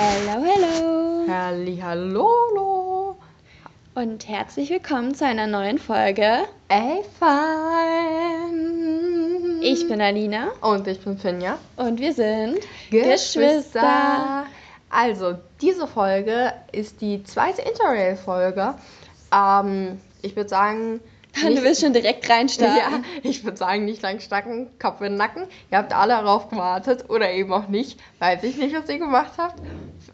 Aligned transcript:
Hello, 0.00 0.44
hello. 0.44 1.26
Hallihallo. 1.28 3.16
Und 3.96 4.28
herzlich 4.28 4.70
willkommen 4.70 5.12
zu 5.12 5.26
einer 5.26 5.48
neuen 5.48 5.78
Folge. 5.78 6.44
Ey, 6.68 7.02
fein. 7.18 8.60
Ich 9.60 9.88
bin 9.88 10.00
Alina 10.00 10.52
Und 10.60 10.86
ich 10.86 11.00
bin 11.00 11.18
Finja. 11.18 11.58
und 11.74 11.98
wir 11.98 12.12
sind 12.12 12.60
Also, 14.88 15.34
diese 15.60 15.88
Folge 15.88 16.52
ist 16.70 17.00
die 17.00 17.24
zweite 17.24 17.62
Interrail-Folge. 17.62 18.74
Ähm, 19.34 20.00
ich 20.22 20.36
würde 20.36 20.48
sagen. 20.48 21.00
Du 21.42 21.62
willst 21.62 21.82
schon 21.82 21.92
direkt 21.92 22.28
reinstarten. 22.28 22.76
Ja, 22.76 23.02
ich 23.22 23.44
würde 23.44 23.56
sagen, 23.56 23.84
nicht 23.84 24.02
lang 24.02 24.20
stacken, 24.20 24.70
Kopf 24.78 25.00
in 25.00 25.12
den 25.12 25.16
Nacken. 25.16 25.44
Ihr 25.70 25.78
habt 25.78 25.92
alle 25.92 26.14
darauf 26.14 26.48
gewartet 26.48 27.08
oder 27.08 27.30
eben 27.30 27.52
auch 27.52 27.68
nicht. 27.68 28.00
Weiß 28.18 28.42
ich 28.42 28.56
nicht, 28.56 28.74
was 28.74 28.88
ihr 28.88 28.98
gemacht 28.98 29.32
habt. 29.38 29.60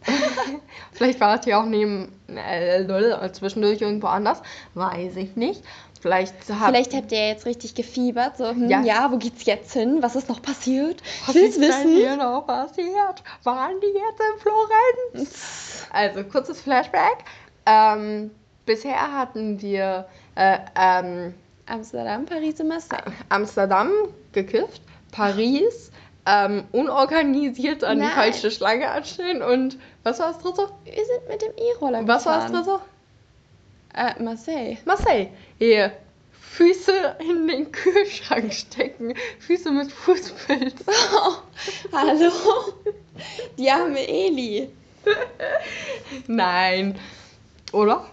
Vielleicht 0.93 1.21
wart 1.21 1.47
ihr 1.47 1.59
auch 1.59 1.65
neben 1.65 2.13
äh, 2.29 3.33
zwischendurch 3.33 3.81
irgendwo 3.81 4.09
anders. 4.09 4.43
Weiß 4.75 5.17
ich 5.17 5.37
nicht. 5.37 5.63
Vielleicht 6.05 6.35
habt, 6.51 6.67
Vielleicht 6.67 6.93
habt 6.93 7.13
ihr 7.13 7.29
jetzt 7.29 7.47
richtig 7.47 7.75
gefiebert, 7.75 8.37
so, 8.37 8.51
hm, 8.51 8.69
ja. 8.69 8.83
Ja. 8.83 9.11
wo 9.11 9.17
geht's 9.17 9.47
jetzt 9.47 9.73
hin? 9.73 10.03
Was 10.03 10.17
ist 10.17 10.29
noch 10.29 10.43
passiert? 10.43 11.03
Was 11.25 11.35
ich 11.35 11.43
will's 11.43 11.57
ist 11.57 11.63
denn 11.63 11.71
wissen. 11.71 11.97
hier 11.97 12.17
noch 12.17 12.43
passiert? 12.47 13.23
Waren 13.43 13.81
die 13.81 13.87
jetzt 13.87 14.21
in 14.21 15.23
Florenz? 15.23 15.87
Also, 15.91 16.25
kurzes 16.25 16.61
Flashback. 16.61 17.25
Ähm, 17.65 18.33
bisher 18.67 19.17
hatten 19.17 19.63
wir 19.63 20.07
äh, 20.37 20.59
ähm, 20.79 21.35
Amsterdam, 21.67 22.27
Paris 22.27 22.61
und 22.61 22.69
Marseille. 22.69 23.03
Amsterdam 23.29 23.91
gekifft, 24.33 24.83
Paris 25.13 25.91
ähm, 26.27 26.65
unorganisiert 26.73 27.85
an 27.85 27.99
Nein. 27.99 28.09
die 28.09 28.15
falsche 28.15 28.51
Schlange 28.51 28.91
anstellen 28.91 29.43
und 29.43 29.79
was 30.03 30.19
war 30.19 30.29
das 30.33 30.39
dritte? 30.39 30.69
Wir 30.85 30.95
sind 30.95 31.29
mit 31.29 31.43
dem 31.43 31.53
E-Roller 31.57 32.01
gefahren. 32.01 32.09
Was 32.09 32.27
war 32.27 32.41
das 32.41 32.53
dritte? 32.53 32.81
Äh, 33.95 34.23
Marseille. 34.23 34.77
Marseille. 34.85 35.29
Hier. 35.59 35.93
Füße 36.41 37.17
in 37.19 37.49
den 37.49 37.73
Kühlschrank 37.73 38.53
stecken. 38.53 39.15
Füße 39.41 39.73
mit 39.73 39.91
Fußpilz. 39.91 40.85
Hallo. 41.93 42.31
Die 43.59 43.71
arme 43.71 44.07
Eli. 44.07 44.71
Nein. 46.29 46.97
Oder? 47.73 48.07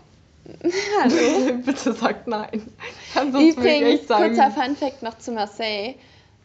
Hallo. 1.01 1.57
Bitte 1.65 1.93
sagt 1.93 2.27
nein. 2.27 2.71
Ich 3.13 3.55
Übrigens, 3.55 4.07
kurzer 4.07 4.51
Funfact 4.51 5.03
noch 5.03 5.17
zu 5.17 5.31
Marseille. 5.31 5.95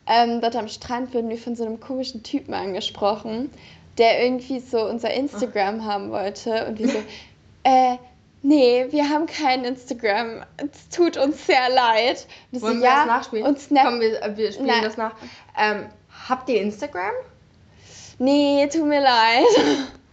Ähm, 0.06 0.40
dort 0.40 0.56
am 0.56 0.68
Strand 0.68 1.12
wurden 1.14 1.28
wir 1.28 1.38
von 1.38 1.56
so 1.56 1.64
einem 1.64 1.80
komischen 1.80 2.22
Typen 2.22 2.54
angesprochen, 2.54 3.50
der 3.98 4.22
irgendwie 4.22 4.60
so 4.60 4.88
unser 4.88 5.12
Instagram 5.12 5.84
haben 5.84 6.10
wollte. 6.10 6.66
Und 6.66 6.78
wir 6.78 6.88
so, 6.88 6.98
äh, 7.64 7.96
nee, 8.42 8.86
wir 8.90 9.08
haben 9.08 9.26
kein 9.26 9.64
Instagram. 9.64 10.44
Es 10.56 10.88
tut 10.88 11.16
uns 11.16 11.46
sehr 11.46 11.68
leid. 11.70 12.26
Und 12.52 12.56
ich 12.56 12.60
so, 12.60 12.66
Wollen 12.66 12.80
wir 12.80 12.88
ja, 12.88 12.96
das 12.98 13.06
nachspielen? 13.06 13.46
Und 13.46 13.58
Snap. 13.58 13.84
Komm, 13.84 14.00
wir, 14.00 14.22
äh, 14.22 14.36
wir 14.36 14.52
spielen 14.52 14.68
Nein. 14.68 14.82
das 14.82 14.96
nach. 14.96 15.14
Ähm, 15.58 15.86
habt 16.28 16.48
ihr 16.48 16.60
Instagram? 16.60 17.12
Nee, 18.18 18.68
tut 18.72 18.86
mir 18.86 19.00
leid. 19.00 19.44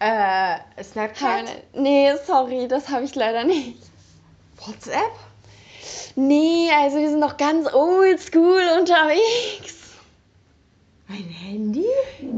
Äh, 0.04 0.58
Snapchat? 0.82 1.46
nee, 1.72 2.12
sorry, 2.26 2.68
das 2.68 2.90
habe 2.90 3.04
ich 3.04 3.14
leider 3.14 3.42
nicht. 3.44 3.78
WhatsApp? 4.56 5.12
Nee, 6.14 6.68
also 6.78 6.98
wir 6.98 7.08
sind 7.08 7.20
noch 7.20 7.38
ganz 7.38 7.72
oldschool 7.72 8.62
unterwegs. 8.78 9.94
Mein 11.08 11.24
Handy? 11.24 11.86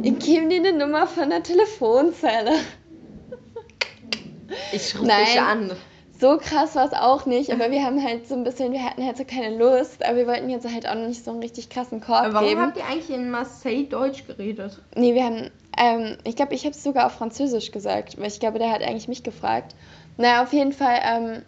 Ich 0.02 0.18
gebe 0.20 0.48
dir 0.48 0.60
eine 0.60 0.74
Nummer 0.74 1.08
von 1.08 1.28
der 1.28 1.42
Telefonzelle. 1.42 2.52
Ich 4.70 4.96
rufe 4.96 5.06
dich 5.06 5.40
an. 5.40 5.72
So 6.18 6.38
krass 6.38 6.74
war 6.74 6.86
es 6.86 6.92
auch 6.92 7.26
nicht, 7.26 7.50
aber 7.52 7.70
wir 7.70 7.84
haben 7.84 8.02
halt 8.02 8.26
so 8.26 8.34
ein 8.34 8.44
bisschen, 8.44 8.72
wir 8.72 8.82
hatten 8.82 9.04
halt 9.04 9.16
so 9.18 9.24
keine 9.24 9.56
Lust, 9.56 10.04
aber 10.04 10.16
wir 10.16 10.26
wollten 10.26 10.48
jetzt 10.48 10.66
halt 10.72 10.88
auch 10.88 10.94
noch 10.94 11.06
nicht 11.08 11.24
so 11.24 11.30
einen 11.30 11.40
richtig 11.40 11.68
krassen 11.68 12.00
Korb 12.00 12.20
Aber 12.24 12.34
warum 12.34 12.48
geben. 12.48 12.60
habt 12.62 12.76
ihr 12.78 12.86
eigentlich 12.86 13.10
in 13.10 13.30
Marseille 13.30 13.84
Deutsch 13.84 14.26
geredet? 14.26 14.80
Nee, 14.94 15.14
wir 15.14 15.24
haben, 15.24 15.50
ähm, 15.76 16.16
ich 16.24 16.36
glaube, 16.36 16.54
ich 16.54 16.64
habe 16.64 16.74
es 16.74 16.82
sogar 16.82 17.06
auf 17.06 17.12
Französisch 17.12 17.70
gesagt, 17.70 18.18
weil 18.18 18.28
ich 18.28 18.40
glaube, 18.40 18.58
der 18.58 18.70
hat 18.70 18.82
eigentlich 18.82 19.08
mich 19.08 19.22
gefragt. 19.22 19.74
Naja, 20.16 20.42
auf 20.42 20.52
jeden 20.52 20.72
Fall, 20.72 20.98
ähm, 21.04 21.42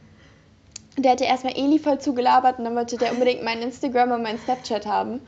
der 0.99 1.13
hatte 1.13 1.25
erstmal 1.25 1.57
Eli 1.57 1.79
voll 1.79 1.99
zugelabert 1.99 2.59
und 2.59 2.65
dann 2.65 2.75
wollte 2.77 2.99
der 2.99 3.13
unbedingt 3.13 3.43
mein 3.45 3.63
Instagram 3.63 4.13
und 4.13 4.23
mein 4.23 4.39
Snapchat 4.39 4.85
haben. 4.85 5.21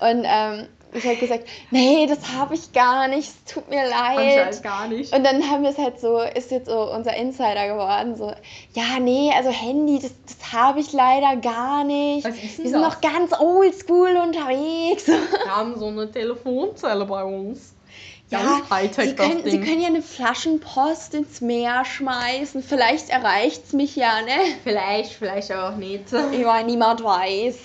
Und 0.00 0.24
ähm, 0.24 0.66
ich 0.94 1.04
habe 1.06 1.16
gesagt, 1.16 1.48
nee, 1.70 2.06
das 2.06 2.32
habe 2.32 2.54
ich 2.54 2.72
gar 2.72 3.08
nicht, 3.08 3.28
es 3.28 3.54
tut 3.54 3.68
mir 3.70 3.88
leid. 3.88 4.44
halt 4.44 4.62
gar 4.62 4.88
nicht. 4.88 5.14
Und 5.14 5.24
dann 5.24 5.42
haben 5.48 5.62
wir 5.62 5.70
es 5.70 5.78
halt 5.78 5.98
so, 5.98 6.20
ist 6.20 6.50
jetzt 6.50 6.68
so 6.68 6.92
unser 6.92 7.16
Insider 7.16 7.68
geworden, 7.68 8.14
so, 8.16 8.32
ja, 8.74 8.98
nee, 9.00 9.32
also 9.34 9.50
Handy, 9.50 9.98
das, 9.98 10.12
das 10.26 10.52
habe 10.52 10.80
ich 10.80 10.92
leider 10.92 11.36
gar 11.36 11.84
nicht. 11.84 12.26
Was 12.26 12.34
ist 12.34 12.58
denn 12.58 12.64
wir 12.64 12.70
sind 12.70 12.82
das? 12.82 12.94
noch 12.94 13.00
ganz 13.00 13.32
oldschool 13.38 14.16
unterwegs. 14.16 15.06
Wir 15.06 15.20
haben 15.46 15.78
so 15.78 15.86
eine 15.86 16.10
Telefonzelle 16.10 17.06
bei 17.06 17.24
uns. 17.24 17.74
Ja, 18.28 18.62
Sie 18.98 19.14
können, 19.14 19.42
Sie 19.44 19.60
können 19.60 19.82
ja 19.82 19.88
eine 19.88 20.00
Flaschenpost 20.00 21.12
ins 21.12 21.42
Meer 21.42 21.84
schmeißen. 21.84 22.62
Vielleicht 22.62 23.10
erreicht's 23.10 23.74
mich 23.74 23.94
ja, 23.94 24.22
ne? 24.22 24.56
Vielleicht, 24.64 25.12
vielleicht 25.12 25.52
auch 25.52 25.76
nicht. 25.76 26.04
Ich 26.32 26.44
meine, 26.44 26.66
niemand 26.66 27.04
weiß. 27.04 27.58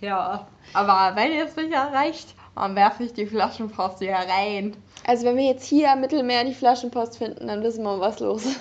Ja, 0.00 0.46
aber 0.72 1.16
wenn 1.16 1.32
ihr 1.32 1.44
es 1.46 1.56
nicht 1.56 1.72
erreicht, 1.72 2.28
dann 2.58 2.74
werfe 2.76 3.04
ich 3.04 3.12
die 3.12 3.26
Flaschenpost 3.26 3.98
hier 4.00 4.14
rein. 4.14 4.76
Also 5.06 5.24
wenn 5.24 5.36
wir 5.36 5.44
jetzt 5.44 5.64
hier 5.64 5.92
am 5.92 6.00
Mittelmeer 6.00 6.44
die 6.44 6.54
Flaschenpost 6.54 7.18
finden, 7.18 7.46
dann 7.48 7.62
wissen 7.62 7.82
wir, 7.84 8.00
was 8.00 8.20
los 8.20 8.44
ist. 8.44 8.60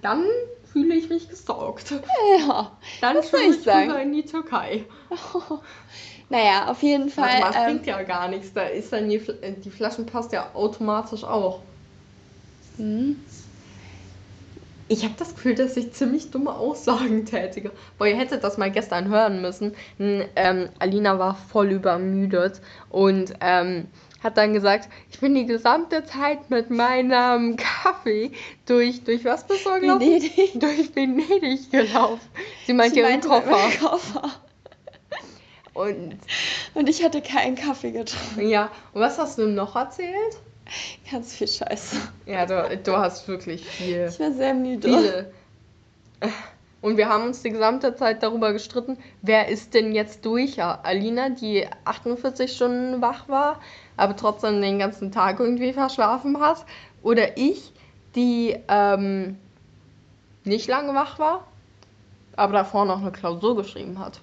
Dann 0.00 0.24
fühle 0.72 0.94
ich 0.94 1.08
mich 1.08 1.28
gestalkt. 1.28 1.92
Ja, 2.38 2.72
Dann 3.00 3.22
fühle 3.22 3.54
ich 3.54 3.62
sagen? 3.62 3.90
rüber 3.90 4.02
in 4.02 4.12
die 4.12 4.24
Türkei. 4.24 4.84
naja, 6.28 6.68
auf 6.70 6.82
jeden 6.82 7.14
Warte 7.16 7.30
Fall. 7.30 7.40
mal, 7.40 7.46
das 7.48 7.56
ähm, 7.56 7.64
bringt 7.66 7.86
ja 7.86 8.02
gar 8.02 8.28
nichts. 8.28 8.52
Da 8.52 8.62
ist 8.62 8.92
dann 8.92 9.08
die, 9.08 9.16
äh, 9.16 9.52
die 9.60 9.70
Flaschenpost 9.70 10.32
ja 10.32 10.50
automatisch 10.54 11.24
auch. 11.24 11.60
hm, 12.76 13.16
Ich 14.88 15.04
habe 15.04 15.14
das 15.18 15.34
Gefühl, 15.34 15.54
dass 15.54 15.76
ich 15.76 15.92
ziemlich 15.92 16.30
dumme 16.30 16.54
Aussagen 16.54 17.24
tätige. 17.24 17.70
Boah, 17.98 18.06
ihr 18.06 18.16
hättet 18.16 18.44
das 18.44 18.58
mal 18.58 18.70
gestern 18.70 19.08
hören 19.08 19.40
müssen. 19.40 19.74
Hm, 19.98 20.24
Ähm, 20.36 20.68
Alina 20.78 21.18
war 21.18 21.34
voll 21.34 21.70
übermüdet 21.72 22.60
und 22.90 23.32
ähm, 23.40 23.86
hat 24.22 24.36
dann 24.36 24.52
gesagt, 24.52 24.88
ich 25.10 25.18
bin 25.18 25.34
die 25.34 25.46
gesamte 25.46 26.04
Zeit 26.04 26.50
mit 26.50 26.70
meinem 26.70 27.56
Kaffee 27.56 28.32
durch, 28.66 29.02
durch 29.04 29.24
was 29.24 29.46
bist 29.46 29.64
du 29.66 29.80
gelaufen? 29.80 30.00
Venedig. 30.00 30.60
Durch 30.60 30.94
Venedig 30.94 31.70
gelaufen. 31.70 32.20
Sie 32.66 32.72
meint 32.74 32.94
ihren 32.94 33.20
Koffer. 33.20 33.58
Koffer. 33.80 34.30
Und 35.74 36.18
Und 36.74 36.88
ich 36.88 37.02
hatte 37.02 37.22
keinen 37.22 37.54
Kaffee 37.56 37.92
getrunken. 37.92 38.46
ja, 38.48 38.70
und 38.92 39.00
was 39.00 39.18
hast 39.18 39.38
du 39.38 39.46
noch 39.46 39.74
erzählt? 39.74 40.36
Ganz 41.10 41.34
viel 41.34 41.48
Scheiße. 41.48 41.96
Ja, 42.26 42.46
du, 42.46 42.76
du 42.78 42.96
hast 42.96 43.28
wirklich 43.28 43.66
viel. 43.66 44.08
Ich 44.08 44.20
war 44.20 44.32
sehr 44.32 44.54
müde. 44.54 44.88
Viele. 44.88 45.32
Und 46.82 46.96
wir 46.96 47.08
haben 47.08 47.24
uns 47.24 47.42
die 47.42 47.50
gesamte 47.50 47.94
Zeit 47.94 48.24
darüber 48.24 48.52
gestritten, 48.52 48.98
wer 49.22 49.48
ist 49.48 49.72
denn 49.72 49.92
jetzt 49.92 50.24
durch? 50.24 50.56
Ja, 50.56 50.80
Alina, 50.82 51.28
die 51.28 51.66
48 51.84 52.52
Stunden 52.52 53.00
wach 53.00 53.28
war, 53.28 53.60
aber 53.96 54.16
trotzdem 54.16 54.60
den 54.60 54.80
ganzen 54.80 55.12
Tag 55.12 55.38
irgendwie 55.38 55.72
verschlafen 55.72 56.40
hat. 56.40 56.64
Oder 57.04 57.36
ich, 57.36 57.72
die 58.16 58.56
ähm, 58.66 59.38
nicht 60.42 60.68
lange 60.68 60.92
wach 60.92 61.20
war, 61.20 61.46
aber 62.34 62.52
davor 62.52 62.84
noch 62.84 63.00
eine 63.00 63.12
Klausur 63.12 63.56
geschrieben 63.56 64.00
hat. 64.00 64.20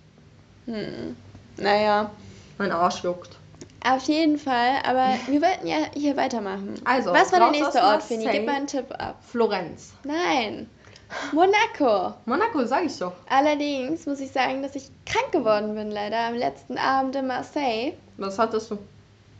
Hm. 0.65 1.15
Naja, 1.55 2.11
Mein 2.57 2.71
Arsch 2.71 3.03
juckt. 3.03 3.38
Auf 3.95 4.03
jeden 4.03 4.37
Fall. 4.37 4.79
Aber 4.83 5.15
wir 5.27 5.41
wollten 5.41 5.67
ja 5.67 5.77
hier 5.93 6.15
weitermachen. 6.17 6.75
Also, 6.85 7.11
Was 7.11 7.31
war 7.31 7.39
der 7.39 7.51
nächste 7.51 7.81
Ort, 7.81 8.03
Fini? 8.03 8.27
Gib 8.31 8.45
mal 8.45 8.55
einen 8.55 8.67
Tipp 8.67 8.85
ab. 8.97 9.15
Florenz. 9.21 9.93
Nein. 10.03 10.69
Monaco. 11.31 12.13
Monaco, 12.25 12.65
sag 12.65 12.85
ich 12.85 12.97
doch. 12.97 13.13
Allerdings 13.29 14.05
muss 14.05 14.19
ich 14.19 14.31
sagen, 14.31 14.61
dass 14.61 14.75
ich 14.75 14.89
krank 15.05 15.31
geworden 15.31 15.73
bin, 15.73 15.89
leider, 15.89 16.19
am 16.19 16.35
letzten 16.35 16.77
Abend 16.77 17.15
in 17.15 17.25
Marseille. 17.27 17.93
Was 18.17 18.37
hattest 18.37 18.71
du? 18.71 18.77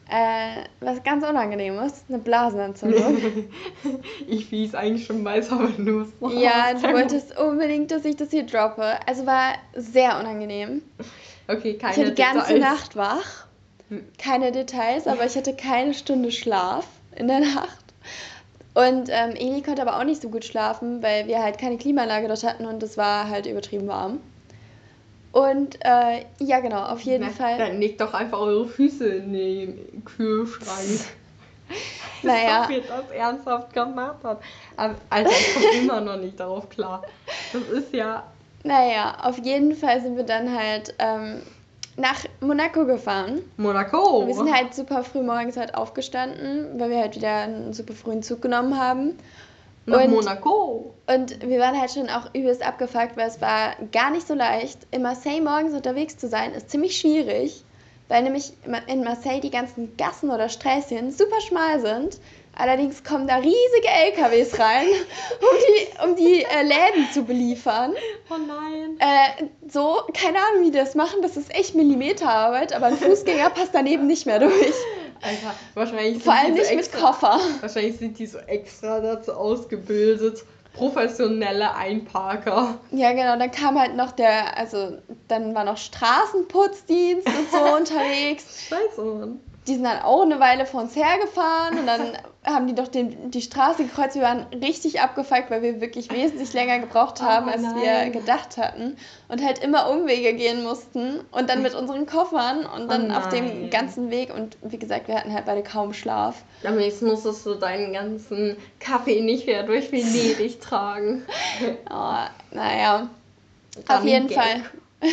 Äh, 0.09 0.63
was 0.79 1.03
ganz 1.03 1.23
Unangenehmes, 1.23 2.05
eine 2.09 2.17
Blasenentzündung. 2.17 3.19
ich 4.27 4.51
wie 4.51 4.65
es 4.65 4.73
eigentlich 4.73 5.05
schon 5.05 5.23
weiß, 5.23 5.51
aber 5.51 5.67
du 5.67 6.01
es 6.01 6.09
noch 6.19 6.33
ja, 6.33 6.73
du 6.73 6.81
wolltest 6.81 7.37
unbedingt, 7.37 7.91
dass 7.91 8.03
ich 8.05 8.15
das 8.15 8.31
hier 8.31 8.47
droppe. 8.47 8.97
Also 9.05 9.27
war 9.27 9.53
sehr 9.75 10.19
unangenehm. 10.19 10.81
Okay, 11.47 11.75
keine 11.75 11.93
Ich 11.93 11.99
war 11.99 12.05
die 12.05 12.21
ganze. 12.21 12.57
Nacht 12.57 12.95
wach. 12.95 13.45
Keine 14.17 14.51
Details, 14.51 15.07
aber 15.07 15.25
ich 15.25 15.35
hatte 15.35 15.55
keine 15.55 15.93
Stunde 15.93 16.31
Schlaf 16.31 16.85
in 17.15 17.27
der 17.27 17.39
Nacht. 17.39 17.85
Und 18.75 19.09
ähm, 19.09 19.35
Eli 19.35 19.61
konnte 19.61 19.81
aber 19.81 19.99
auch 19.99 20.03
nicht 20.03 20.21
so 20.21 20.29
gut 20.29 20.45
schlafen, 20.45 21.01
weil 21.01 21.27
wir 21.27 21.41
halt 21.41 21.57
keine 21.57 21.77
Klimaanlage 21.77 22.27
dort 22.27 22.43
hatten 22.43 22.65
und 22.65 22.81
es 22.83 22.97
war 22.97 23.29
halt 23.29 23.45
übertrieben 23.45 23.87
warm. 23.87 24.19
Und 25.31 25.77
äh, 25.83 26.25
ja, 26.39 26.59
genau, 26.59 26.85
auf 26.85 27.01
jeden 27.01 27.25
Na, 27.25 27.31
Fall. 27.31 27.57
Dann 27.57 27.79
legt 27.79 28.01
doch 28.01 28.13
einfach 28.13 28.39
eure 28.39 28.67
Füße 28.67 29.07
in 29.07 29.33
den 29.33 30.05
Kühlschrank. 30.05 30.99
Naja. 32.21 32.63
Ob 32.63 32.71
ihr 32.71 32.81
das 32.81 33.11
ernsthaft 33.11 33.73
gemacht 33.73 34.17
hat. 34.23 34.41
Aber, 34.75 34.95
Alter, 35.09 35.29
ich 35.29 35.53
komme 35.53 35.71
immer 35.77 36.01
noch 36.01 36.17
nicht 36.17 36.37
darauf 36.37 36.67
klar. 36.69 37.03
Das 37.53 37.61
ist 37.61 37.93
ja. 37.93 38.23
Naja, 38.63 39.17
auf 39.21 39.37
jeden 39.37 39.73
Fall 39.75 40.01
sind 40.01 40.17
wir 40.17 40.25
dann 40.25 40.53
halt 40.53 40.93
ähm, 40.99 41.41
nach 41.99 42.25
Monaco 42.39 42.85
gefahren. 42.85 43.41
Monaco. 43.57 44.25
Wir 44.25 44.33
sind 44.33 44.53
halt 44.53 44.73
super 44.73 45.03
früh 45.03 45.21
morgens 45.21 45.57
halt 45.57 45.75
aufgestanden, 45.75 46.79
weil 46.79 46.89
wir 46.89 46.99
halt 46.99 47.15
wieder 47.15 47.33
einen 47.41 47.73
super 47.73 47.93
frühen 47.93 48.23
Zug 48.23 48.41
genommen 48.41 48.79
haben. 48.79 49.17
Nach 49.85 50.03
und- 50.03 50.11
Monaco. 50.11 50.93
Und 51.07 51.47
wir 51.47 51.59
waren 51.59 51.79
halt 51.79 51.91
schon 51.91 52.09
auch 52.09 52.33
übelst 52.33 52.65
abgefuckt, 52.65 53.17
weil 53.17 53.27
es 53.27 53.41
war 53.41 53.73
gar 53.91 54.11
nicht 54.11 54.27
so 54.27 54.33
leicht. 54.33 54.79
In 54.91 55.01
Marseille 55.01 55.41
morgens 55.41 55.73
unterwegs 55.73 56.17
zu 56.17 56.27
sein, 56.27 56.53
ist 56.53 56.69
ziemlich 56.69 56.97
schwierig, 56.97 57.63
weil 58.07 58.23
nämlich 58.23 58.53
in 58.87 59.03
Marseille 59.03 59.41
die 59.41 59.51
ganzen 59.51 59.97
Gassen 59.97 60.29
oder 60.29 60.47
Sträßchen 60.49 61.11
super 61.11 61.41
schmal 61.41 61.79
sind. 61.81 62.17
Allerdings 62.59 63.03
kommen 63.05 63.25
da 63.25 63.37
riesige 63.37 63.87
LKWs 63.87 64.59
rein, 64.59 64.85
um 65.39 65.57
die, 65.57 66.03
um 66.03 66.15
die 66.17 66.43
äh, 66.43 66.61
Läden 66.61 67.09
zu 67.13 67.23
beliefern. 67.23 67.93
Oh 68.29 68.35
nein. 68.37 68.97
Äh, 68.99 69.45
so, 69.69 70.01
keine 70.13 70.39
Ahnung, 70.39 70.65
wie 70.65 70.71
die 70.71 70.77
das 70.77 70.93
machen. 70.93 71.21
Das 71.21 71.37
ist 71.37 71.55
echt 71.55 71.73
Millimeterarbeit, 71.73 72.73
aber 72.73 72.87
ein 72.87 72.97
Fußgänger 72.97 73.49
passt 73.51 73.73
daneben 73.73 74.07
nicht 74.07 74.25
mehr 74.25 74.39
durch. 74.39 74.73
Alter, 75.21 75.53
wahrscheinlich 75.73 76.21
Vor 76.21 76.33
allem 76.33 76.55
die 76.55 76.61
so 76.61 76.67
nicht 76.67 76.75
mit 76.75 76.79
extra, 76.79 76.99
Koffer. 76.99 77.39
Wahrscheinlich 77.61 77.97
sind 77.97 78.19
die 78.19 78.25
so 78.25 78.39
extra 78.39 78.99
dazu 78.99 79.33
ausgebildet. 79.33 80.43
Professionelle 80.73 81.73
Einparker. 81.75 82.77
Ja, 82.91 83.11
genau, 83.11 83.37
dann 83.37 83.51
kam 83.51 83.79
halt 83.79 83.95
noch 83.95 84.11
der, 84.11 84.57
also 84.57 84.97
dann 85.27 85.55
war 85.55 85.63
noch 85.63 85.77
Straßenputzdienst 85.77 87.25
und 87.25 87.51
so 87.51 87.57
unterwegs. 87.75 88.67
Scheiße, 88.69 89.01
Mann. 89.01 89.39
Die 89.67 89.75
sind 89.75 89.83
dann 89.83 90.01
auch 90.01 90.23
eine 90.23 90.39
Weile 90.39 90.65
vor 90.65 90.81
uns 90.81 90.95
hergefahren 90.95 91.79
und 91.79 91.85
dann 91.85 92.17
haben 92.49 92.67
die 92.67 92.75
doch 92.75 92.87
den, 92.87 93.31
die 93.31 93.41
Straße 93.41 93.83
gekreuzt. 93.83 94.15
Wir 94.15 94.21
waren 94.21 94.45
richtig 94.53 95.01
abgefuckt, 95.01 95.49
weil 95.49 95.61
wir 95.61 95.81
wirklich 95.81 96.11
wesentlich 96.11 96.53
länger 96.53 96.79
gebraucht 96.79 97.21
haben, 97.21 97.47
Oh 97.47 97.51
als 97.51 97.61
wir 97.61 98.09
gedacht 98.11 98.57
hatten. 98.57 98.97
Und 99.27 99.43
halt 99.43 99.59
immer 99.59 99.89
Umwege 99.89 100.33
gehen 100.33 100.63
mussten 100.63 101.19
und 101.31 101.49
dann 101.49 101.61
mit 101.61 101.75
unseren 101.75 102.05
Koffern 102.05 102.65
und 102.65 102.89
dann 102.89 103.11
Oh 103.11 103.15
auf 103.15 103.29
dem 103.29 103.69
ganzen 103.69 104.11
Weg. 104.11 104.33
Und 104.33 104.57
wie 104.61 104.77
gesagt, 104.77 105.07
wir 105.07 105.15
hatten 105.15 105.33
halt 105.33 105.45
beide 105.45 105.63
kaum 105.63 105.93
Schlaf. 105.93 106.43
Am 106.63 106.77
nächsten 106.77 107.07
musstest 107.07 107.45
du 107.45 107.55
deinen 107.55 107.93
ganzen 107.93 108.57
Kaffee 108.79 109.21
nicht 109.21 109.45
mehr 109.45 109.63
durch 109.63 109.91
Venedig 109.91 110.61
tragen. 110.61 111.23
Oh, 111.89 112.15
naja. 112.51 113.09
Auf 113.87 114.03
jeden 114.03 114.27
Gag. 114.27 114.37
Fall. 114.37 114.61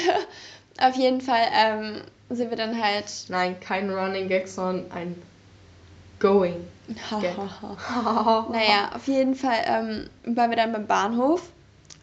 auf 0.80 0.94
jeden 0.94 1.20
Fall 1.20 1.46
ähm, 1.54 2.02
sind 2.28 2.50
wir 2.50 2.56
dann 2.56 2.80
halt. 2.82 3.06
Nein, 3.28 3.58
kein 3.60 3.90
Running 3.90 4.28
Gag, 4.28 4.48
sondern 4.48 4.90
ein 4.92 5.22
Going. 6.18 6.66
Naja, 8.50 8.90
auf 8.94 9.06
jeden 9.08 9.34
Fall 9.34 9.58
ähm, 9.66 10.08
waren 10.36 10.50
wir 10.50 10.56
dann 10.56 10.72
beim 10.72 10.86
Bahnhof 10.86 11.42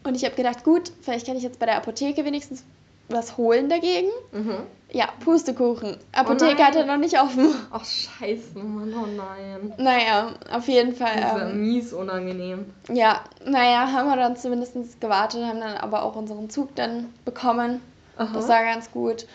und 0.04 0.14
ich 0.14 0.24
habe 0.24 0.34
gedacht, 0.34 0.62
gut, 0.64 0.92
vielleicht 1.00 1.26
kann 1.26 1.36
ich 1.36 1.42
jetzt 1.42 1.58
bei 1.58 1.66
der 1.66 1.76
Apotheke 1.76 2.24
wenigstens 2.24 2.64
was 3.08 3.36
holen 3.36 3.68
dagegen. 3.68 4.08
Mhm. 4.32 4.56
Ja, 4.90 5.08
Pustekuchen. 5.24 5.96
Apotheke 6.12 6.54
nein. 6.54 6.66
hatte 6.66 6.86
noch 6.86 6.96
nicht 6.98 7.20
offen. 7.20 7.54
Ach, 7.72 7.84
scheiße, 7.84 8.58
Mann, 8.58 8.94
oh 8.94 9.06
nein. 9.06 9.72
Naja, 9.76 10.34
auf 10.52 10.68
jeden 10.68 10.94
Fall. 10.94 11.16
Das 11.20 11.36
ist 11.36 11.42
Ähm, 11.42 11.60
mies 11.60 11.92
unangenehm. 11.92 12.66
ja, 12.92 13.20
naja, 13.44 13.90
haben 13.90 14.08
wir 14.08 14.16
dann 14.16 14.36
zumindest 14.36 15.00
gewartet, 15.00 15.44
haben 15.44 15.60
dann 15.60 15.76
aber 15.76 16.04
auch 16.04 16.14
unseren 16.14 16.48
Zug 16.48 16.74
dann 16.76 17.12
bekommen. 17.24 17.80
Aha. 18.16 18.30
Das 18.32 18.48
war 18.48 18.62
ganz 18.62 18.90
gut. 18.92 19.26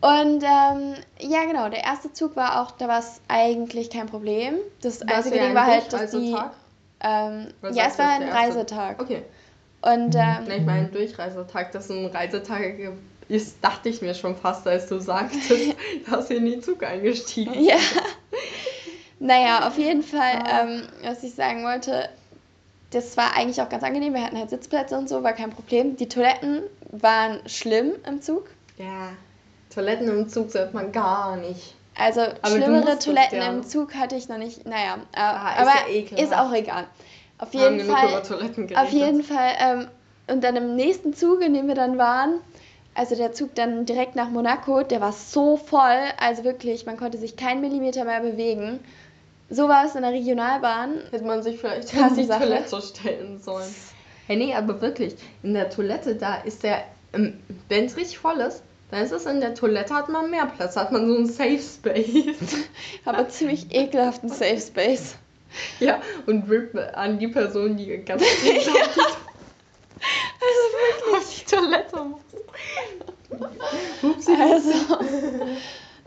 Und 0.00 0.42
ähm, 0.44 0.94
ja, 1.18 1.44
genau, 1.46 1.68
der 1.68 1.82
erste 1.84 2.12
Zug 2.12 2.36
war 2.36 2.62
auch, 2.62 2.70
da 2.72 2.86
war 2.88 2.98
es 3.00 3.20
eigentlich 3.28 3.90
kein 3.90 4.06
Problem. 4.06 4.54
Das 4.82 5.00
War 5.00 5.08
es 5.08 5.14
einzige 5.16 5.36
Ding 5.38 5.48
ein 5.48 5.54
war 5.54 5.66
halt, 5.66 5.92
dass 5.92 6.10
die. 6.10 6.30
Durchreisetag? 6.30 6.52
Ähm, 7.00 7.48
ja, 7.72 7.84
es 7.88 7.98
war 7.98 8.08
ein 8.10 8.28
Reisetag. 8.28 9.00
Okay. 9.02 9.22
Und 9.82 10.14
ähm, 10.14 10.44
Ne, 10.46 10.56
ich 10.58 10.64
meine, 10.64 10.88
Durchreisetag, 10.88 11.72
dass 11.72 11.88
ein 11.90 12.06
Reisetag 12.06 12.74
ist, 13.28 13.56
dachte 13.62 13.88
ich 13.88 14.02
mir 14.02 14.14
schon 14.14 14.36
fast, 14.36 14.66
als 14.66 14.86
du 14.86 14.98
sagtest, 14.98 15.50
dass 16.10 16.30
ihr 16.30 16.36
in 16.38 16.46
den 16.46 16.62
Zug 16.62 16.82
eingestiegen 16.82 17.54
seid. 17.54 17.62
ja. 17.64 17.76
naja, 19.18 19.66
auf 19.66 19.78
jeden 19.78 20.02
Fall, 20.02 20.42
Ah. 20.44 20.62
ähm, 20.62 20.82
was 21.02 21.22
ich 21.22 21.34
sagen 21.34 21.64
wollte, 21.64 22.08
das 22.90 23.16
war 23.16 23.36
eigentlich 23.36 23.60
auch 23.60 23.68
ganz 23.68 23.82
angenehm. 23.82 24.14
Wir 24.14 24.22
hatten 24.24 24.38
halt 24.38 24.50
Sitzplätze 24.50 24.96
und 24.96 25.08
so, 25.08 25.22
war 25.22 25.32
kein 25.32 25.50
Problem. 25.50 25.96
Die 25.96 26.08
Toiletten 26.08 26.62
waren 26.92 27.40
schlimm 27.46 27.92
im 28.06 28.22
Zug. 28.22 28.48
Ja, 28.78 29.10
Toiletten 29.74 30.08
im 30.08 30.28
Zug 30.28 30.50
sollte 30.50 30.74
man 30.74 30.92
gar 30.92 31.36
nicht. 31.36 31.74
Also 31.98 32.20
du 32.42 32.50
schlimmere 32.50 32.98
Toiletten 32.98 33.38
ja. 33.38 33.48
im 33.48 33.62
Zug 33.62 33.94
hatte 33.94 34.16
ich 34.16 34.28
noch 34.28 34.38
nicht. 34.38 34.66
Naja, 34.66 34.98
äh, 35.12 35.18
Ah, 35.18 35.52
ist 35.52 35.60
aber 35.60 35.70
ja 35.70 35.94
ekelhaft. 35.94 36.22
ist 36.22 36.36
auch 36.36 36.52
egal. 36.52 36.84
Auf 37.38 37.52
jeden 37.54 37.80
Fall. 37.80 38.08
über 38.08 38.22
Toiletten 38.22 38.66
geredet. 38.66 38.78
Auf 38.78 38.90
jeden 38.92 39.22
Fall. 39.22 39.52
Ähm, 39.58 39.88
und 40.28 40.42
dann 40.44 40.56
im 40.56 40.74
nächsten 40.76 41.14
Zug, 41.14 41.40
in 41.42 41.54
dem 41.54 41.68
wir 41.68 41.74
dann 41.74 41.98
waren, 41.98 42.40
also 42.94 43.14
der 43.14 43.32
Zug 43.32 43.54
dann 43.54 43.86
direkt 43.86 44.16
nach 44.16 44.28
Monaco, 44.30 44.82
der 44.82 45.00
war 45.00 45.12
so 45.12 45.56
voll, 45.56 45.98
also 46.18 46.44
wirklich, 46.44 46.86
man 46.86 46.96
konnte 46.96 47.18
sich 47.18 47.36
keinen 47.36 47.60
Millimeter 47.60 48.04
mehr 48.04 48.20
bewegen. 48.20 48.80
So 49.48 49.68
war 49.68 49.84
es 49.86 49.94
in 49.94 50.02
der 50.02 50.12
Regionalbahn. 50.12 51.00
Hätte 51.10 51.24
man 51.24 51.42
sich 51.42 51.58
vielleicht 51.58 51.94
an 51.96 52.16
die 52.16 52.24
Sache. 52.24 52.40
Toilette 52.44 52.82
stellen 52.82 53.40
sollen. 53.40 53.72
Hey, 54.26 54.36
nee, 54.36 54.54
aber 54.54 54.80
wirklich, 54.80 55.14
in 55.42 55.54
der 55.54 55.70
Toilette, 55.70 56.16
da 56.16 56.36
ist 56.36 56.62
der, 56.64 56.82
wenn 57.12 57.84
es 57.84 57.96
richtig 57.96 58.18
voll 58.18 58.38
ist, 58.38 58.62
dann 58.90 59.02
ist 59.02 59.12
es 59.12 59.26
in 59.26 59.40
der 59.40 59.54
Toilette, 59.54 59.94
hat 59.94 60.08
man 60.08 60.30
mehr 60.30 60.46
Platz, 60.46 60.76
hat 60.76 60.92
man 60.92 61.08
so 61.08 61.16
einen 61.16 61.26
Safe 61.26 61.58
Space. 61.58 62.36
Aber 63.04 63.28
ziemlich 63.28 63.74
ekelhaften 63.74 64.28
Safe 64.28 64.60
Space. 64.60 65.16
ja, 65.80 66.00
und 66.26 66.48
RIP 66.48 66.76
an 66.94 67.18
die 67.18 67.28
Person, 67.28 67.76
die 67.76 67.98
ganz 68.04 68.22
dringend 68.42 68.68
auf, 68.68 69.18
die, 71.10 71.16
auf 71.16 71.34
die 71.34 71.44
Toilette 71.44 72.04
muss. 72.04 72.20
Upsi. 74.02 74.32
Also, 74.38 74.98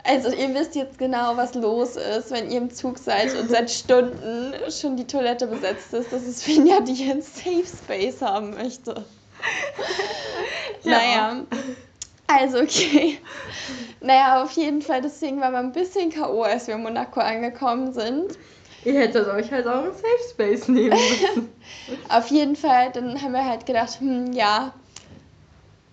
also 0.04 0.30
ihr 0.30 0.54
wisst 0.54 0.74
jetzt 0.74 0.98
genau, 0.98 1.36
was 1.36 1.54
los 1.54 1.96
ist, 1.96 2.30
wenn 2.30 2.50
ihr 2.50 2.58
im 2.58 2.70
Zug 2.70 2.98
seid 2.98 3.34
und 3.36 3.50
seit 3.50 3.70
Stunden 3.70 4.54
schon 4.70 4.96
die 4.96 5.06
Toilette 5.06 5.46
besetzt 5.46 5.92
ist. 5.92 6.12
Das 6.12 6.22
ist 6.22 6.42
Finja, 6.42 6.80
die 6.80 7.10
einen 7.10 7.22
Safe 7.22 7.64
Space 7.66 8.22
haben 8.22 8.54
möchte. 8.54 9.04
Ja. 10.82 10.90
Naja. 10.92 11.46
Also 12.32 12.58
okay. 12.60 13.18
Naja, 14.00 14.42
auf 14.42 14.52
jeden 14.52 14.80
Fall, 14.82 15.02
deswegen 15.02 15.40
waren 15.40 15.52
wir 15.52 15.58
ein 15.58 15.72
bisschen 15.72 16.10
K.O., 16.10 16.42
als 16.42 16.66
wir 16.66 16.74
in 16.76 16.82
Monaco 16.82 17.20
angekommen 17.20 17.92
sind. 17.92 18.38
Ihr 18.84 18.94
hättet 18.98 19.28
euch 19.28 19.50
halt 19.52 19.66
auch 19.66 19.82
einen 19.82 19.92
Safe 19.92 20.30
Space 20.30 20.68
nehmen 20.68 20.96
müssen. 20.96 21.52
Auf 22.08 22.28
jeden 22.28 22.56
Fall, 22.56 22.90
dann 22.92 23.20
haben 23.20 23.32
wir 23.32 23.44
halt 23.44 23.66
gedacht, 23.66 24.00
hm, 24.00 24.32
ja, 24.32 24.72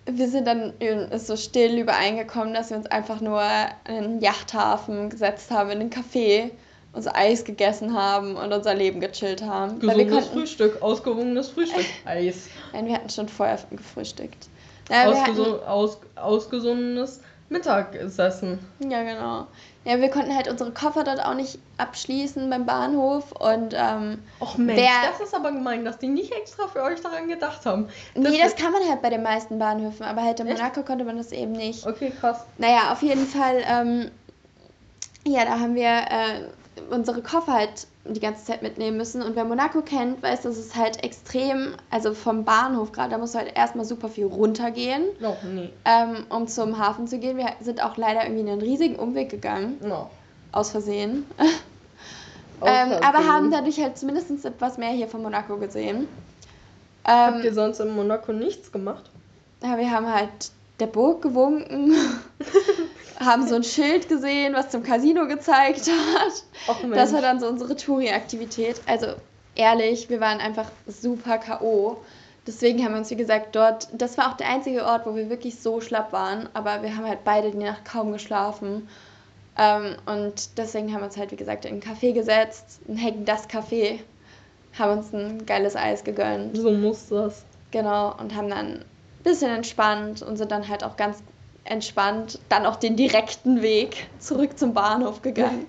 wir 0.05 0.29
sind 0.29 0.47
dann 0.47 0.73
in- 0.79 1.19
so 1.19 1.35
still 1.35 1.79
übereingekommen, 1.79 2.53
dass 2.53 2.69
wir 2.69 2.77
uns 2.77 2.85
einfach 2.85 3.19
nur 3.19 3.41
an 3.41 3.71
den 3.87 4.21
Yachthafen 4.21 5.09
gesetzt 5.09 5.51
haben, 5.51 5.69
in 5.71 5.79
den 5.79 5.89
Café, 5.89 6.51
unser 6.93 7.13
Eis 7.13 7.43
gegessen 7.43 7.93
haben 7.93 8.37
und 8.37 8.53
unser 8.53 8.73
Leben 8.73 9.01
gechillt 9.01 9.41
haben. 9.43 9.79
Gesundes 9.79 10.09
konnten, 10.13 10.31
Frühstück, 10.31 10.81
ausgewogenes 10.81 11.49
Frühstück, 11.49 11.85
Eis. 12.05 12.47
nein, 12.73 12.85
wir 12.87 12.93
hatten 12.95 13.09
schon 13.09 13.27
vorher 13.27 13.59
gefrühstückt. 13.69 14.47
Ja, 14.89 15.05
Ausgeso 15.09 15.61
aus 15.63 15.99
ausgesundenes 16.15 17.21
Mittagessen. 17.49 18.59
ja, 18.79 19.03
genau. 19.03 19.47
Ja, 19.85 19.99
wir 20.01 20.09
konnten 20.09 20.35
halt 20.35 20.49
unsere 20.49 20.71
Koffer 20.71 21.03
dort 21.05 21.23
auch 21.23 21.33
nicht 21.33 21.59
abschließen 21.77 22.49
beim 22.49 22.65
Bahnhof 22.65 23.31
und 23.31 23.73
ähm, 23.73 24.21
Och 24.41 24.57
Mensch, 24.57 24.81
Wer- 24.81 25.09
das 25.11 25.21
ist 25.21 25.33
aber 25.33 25.51
gemein, 25.53 25.85
dass 25.85 25.97
die 25.97 26.09
nicht 26.09 26.33
extra 26.33 26.67
für 26.67 26.83
euch 26.83 26.99
daran 27.01 27.29
gedacht 27.29 27.65
haben. 27.65 27.87
Das 28.15 28.31
nee, 28.33 28.39
das 28.41 28.55
kann 28.57 28.73
man 28.73 28.81
halt 28.89 29.01
bei 29.01 29.09
den 29.09 29.23
meisten 29.23 29.59
Bahnhöfen, 29.59 30.05
aber 30.05 30.23
halt 30.23 30.39
in? 30.41 30.47
Monaco 30.47 30.83
konnte 30.83 31.05
man 31.05 31.15
das 31.17 31.31
eben 31.31 31.53
nicht. 31.53 31.85
Okay, 31.87 32.11
krass. 32.19 32.41
Naja, 32.57 32.91
auf 32.91 33.01
jeden 33.01 33.25
Fall, 33.25 33.63
ähm, 33.65 34.11
ja, 35.25 35.45
da 35.45 35.51
haben 35.59 35.75
wir 35.75 35.85
äh, 35.87 36.41
unsere 36.89 37.21
Koffer 37.21 37.53
halt 37.53 37.87
die 38.05 38.19
ganze 38.19 38.45
Zeit 38.45 38.61
mitnehmen 38.61 38.97
müssen. 38.97 39.21
Und 39.21 39.35
wer 39.35 39.43
Monaco 39.45 39.81
kennt, 39.81 40.21
weiß, 40.23 40.41
dass 40.43 40.57
es 40.57 40.75
halt 40.75 41.03
extrem, 41.03 41.73
also 41.89 42.13
vom 42.13 42.43
Bahnhof 42.45 42.91
gerade, 42.91 43.11
da 43.11 43.17
musst 43.17 43.33
du 43.35 43.39
halt 43.39 43.55
erstmal 43.55 43.85
super 43.85 44.09
viel 44.09 44.25
runtergehen, 44.25 45.03
No, 45.19 45.35
nee. 45.53 45.69
ähm, 45.85 46.25
um 46.29 46.47
zum 46.47 46.77
Hafen 46.77 47.07
zu 47.07 47.19
gehen. 47.19 47.37
Wir 47.37 47.49
sind 47.59 47.83
auch 47.83 47.97
leider 47.97 48.23
irgendwie 48.25 48.49
einen 48.49 48.61
riesigen 48.61 48.95
Umweg 48.95 49.29
gegangen, 49.29 49.77
No. 49.81 50.09
aus 50.51 50.71
Versehen. 50.71 51.25
Ähm, 52.65 52.91
aber 53.03 53.19
haben 53.27 53.51
dadurch 53.51 53.79
halt 53.79 53.99
zumindest 53.99 54.43
etwas 54.43 54.79
mehr 54.79 54.89
hier 54.89 55.07
von 55.07 55.21
Monaco 55.21 55.57
gesehen. 55.57 56.07
Habt 57.03 57.43
ihr 57.43 57.49
Ähm, 57.51 57.53
sonst 57.53 57.79
in 57.79 57.95
Monaco 57.95 58.33
nichts 58.33 58.71
gemacht? 58.71 59.11
ja, 59.61 59.77
wir 59.77 59.91
haben 59.91 60.11
halt 60.11 60.49
der 60.79 60.87
Burg 60.87 61.21
gewunken, 61.21 61.93
haben 63.19 63.47
so 63.47 63.55
ein 63.55 63.63
Schild 63.63 64.09
gesehen, 64.09 64.53
was 64.53 64.69
zum 64.69 64.83
Casino 64.83 65.27
gezeigt 65.27 65.89
hat. 65.89 66.43
Och. 66.67 66.77
Das 66.93 67.13
war 67.13 67.21
dann 67.21 67.39
so 67.39 67.47
unsere 67.47 67.75
Touri-Aktivität. 67.75 68.81
Also 68.85 69.07
ehrlich, 69.55 70.09
wir 70.09 70.19
waren 70.19 70.39
einfach 70.39 70.69
super 70.85 71.37
K.O. 71.37 71.97
Deswegen 72.45 72.83
haben 72.83 72.93
wir 72.93 72.99
uns, 72.99 73.09
wie 73.11 73.15
gesagt, 73.15 73.55
dort, 73.55 73.89
das 73.91 74.17
war 74.17 74.31
auch 74.31 74.37
der 74.37 74.49
einzige 74.49 74.85
Ort, 74.85 75.05
wo 75.05 75.15
wir 75.15 75.29
wirklich 75.29 75.59
so 75.59 75.81
schlapp 75.81 76.13
waren, 76.13 76.47
aber 76.53 76.81
wir 76.81 76.95
haben 76.95 77.05
halt 77.05 77.25
beide 77.25 77.51
die 77.51 77.57
Nacht 77.57 77.83
kaum 77.83 78.13
geschlafen. 78.13 78.87
Ähm, 79.57 79.95
und 80.05 80.57
deswegen 80.57 80.93
haben 80.93 81.01
wir 81.01 81.07
uns 81.07 81.17
halt, 81.17 81.31
wie 81.31 81.35
gesagt, 81.35 81.65
in 81.65 81.75
ein 81.75 81.81
Café 81.81 82.13
gesetzt, 82.13 82.79
ein 82.87 83.01
Hagen 83.01 83.25
das 83.25 83.49
Café, 83.49 83.99
haben 84.77 84.99
uns 84.99 85.13
ein 85.13 85.45
geiles 85.45 85.75
Eis 85.75 86.03
gegönnt. 86.03 86.55
So 86.55 86.71
muss 86.71 87.09
das. 87.09 87.43
Genau, 87.71 88.15
und 88.17 88.33
haben 88.35 88.49
dann 88.49 88.67
ein 88.67 88.85
bisschen 89.23 89.53
entspannt 89.53 90.21
und 90.21 90.37
sind 90.37 90.51
dann 90.51 90.67
halt 90.69 90.85
auch 90.85 90.95
ganz 90.95 91.21
entspannt 91.69 92.39
dann 92.49 92.65
auch 92.65 92.75
den 92.77 92.95
direkten 92.95 93.61
Weg 93.61 94.07
zurück 94.19 94.57
zum 94.57 94.73
Bahnhof 94.73 95.21
gegangen. 95.21 95.65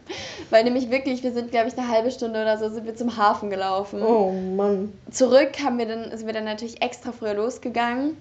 Weil 0.51 0.65
nämlich 0.65 0.91
wirklich, 0.91 1.23
wir 1.23 1.33
sind, 1.33 1.51
glaube 1.51 1.69
ich, 1.69 1.77
eine 1.79 1.89
halbe 1.89 2.11
Stunde 2.11 2.41
oder 2.43 2.59
so, 2.59 2.69
sind 2.69 2.87
wir 2.87 2.97
zum 2.97 3.17
Hafen 3.17 3.51
gelaufen. 3.51 4.03
Oh 4.03 4.31
Mann. 4.33 4.93
Zurück 5.11 5.53
haben 5.65 5.79
wir 5.79 5.87
dann, 5.87 6.11
sind 6.17 6.27
wir 6.27 6.35
dann 6.35 6.45
natürlich 6.45 6.81
extra 6.83 7.13
früher 7.13 7.35
losgegangen. 7.35 8.17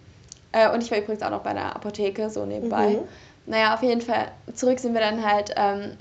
Äh, 0.52 0.72
und 0.72 0.82
ich 0.84 0.92
war 0.92 0.98
übrigens 0.98 1.22
auch 1.24 1.30
noch 1.30 1.42
bei 1.42 1.52
einer 1.52 1.76
Apotheke, 1.76 2.30
so 2.30 2.46
nebenbei. 2.46 2.88
Mhm. 2.90 3.00
Naja, 3.46 3.74
auf 3.74 3.84
jeden 3.84 4.02
Fall, 4.02 4.32
zurück 4.54 4.80
sind 4.80 4.94
wir 4.94 5.02
dann 5.02 5.24
halt, 5.26 5.54
ähm, 5.56 5.92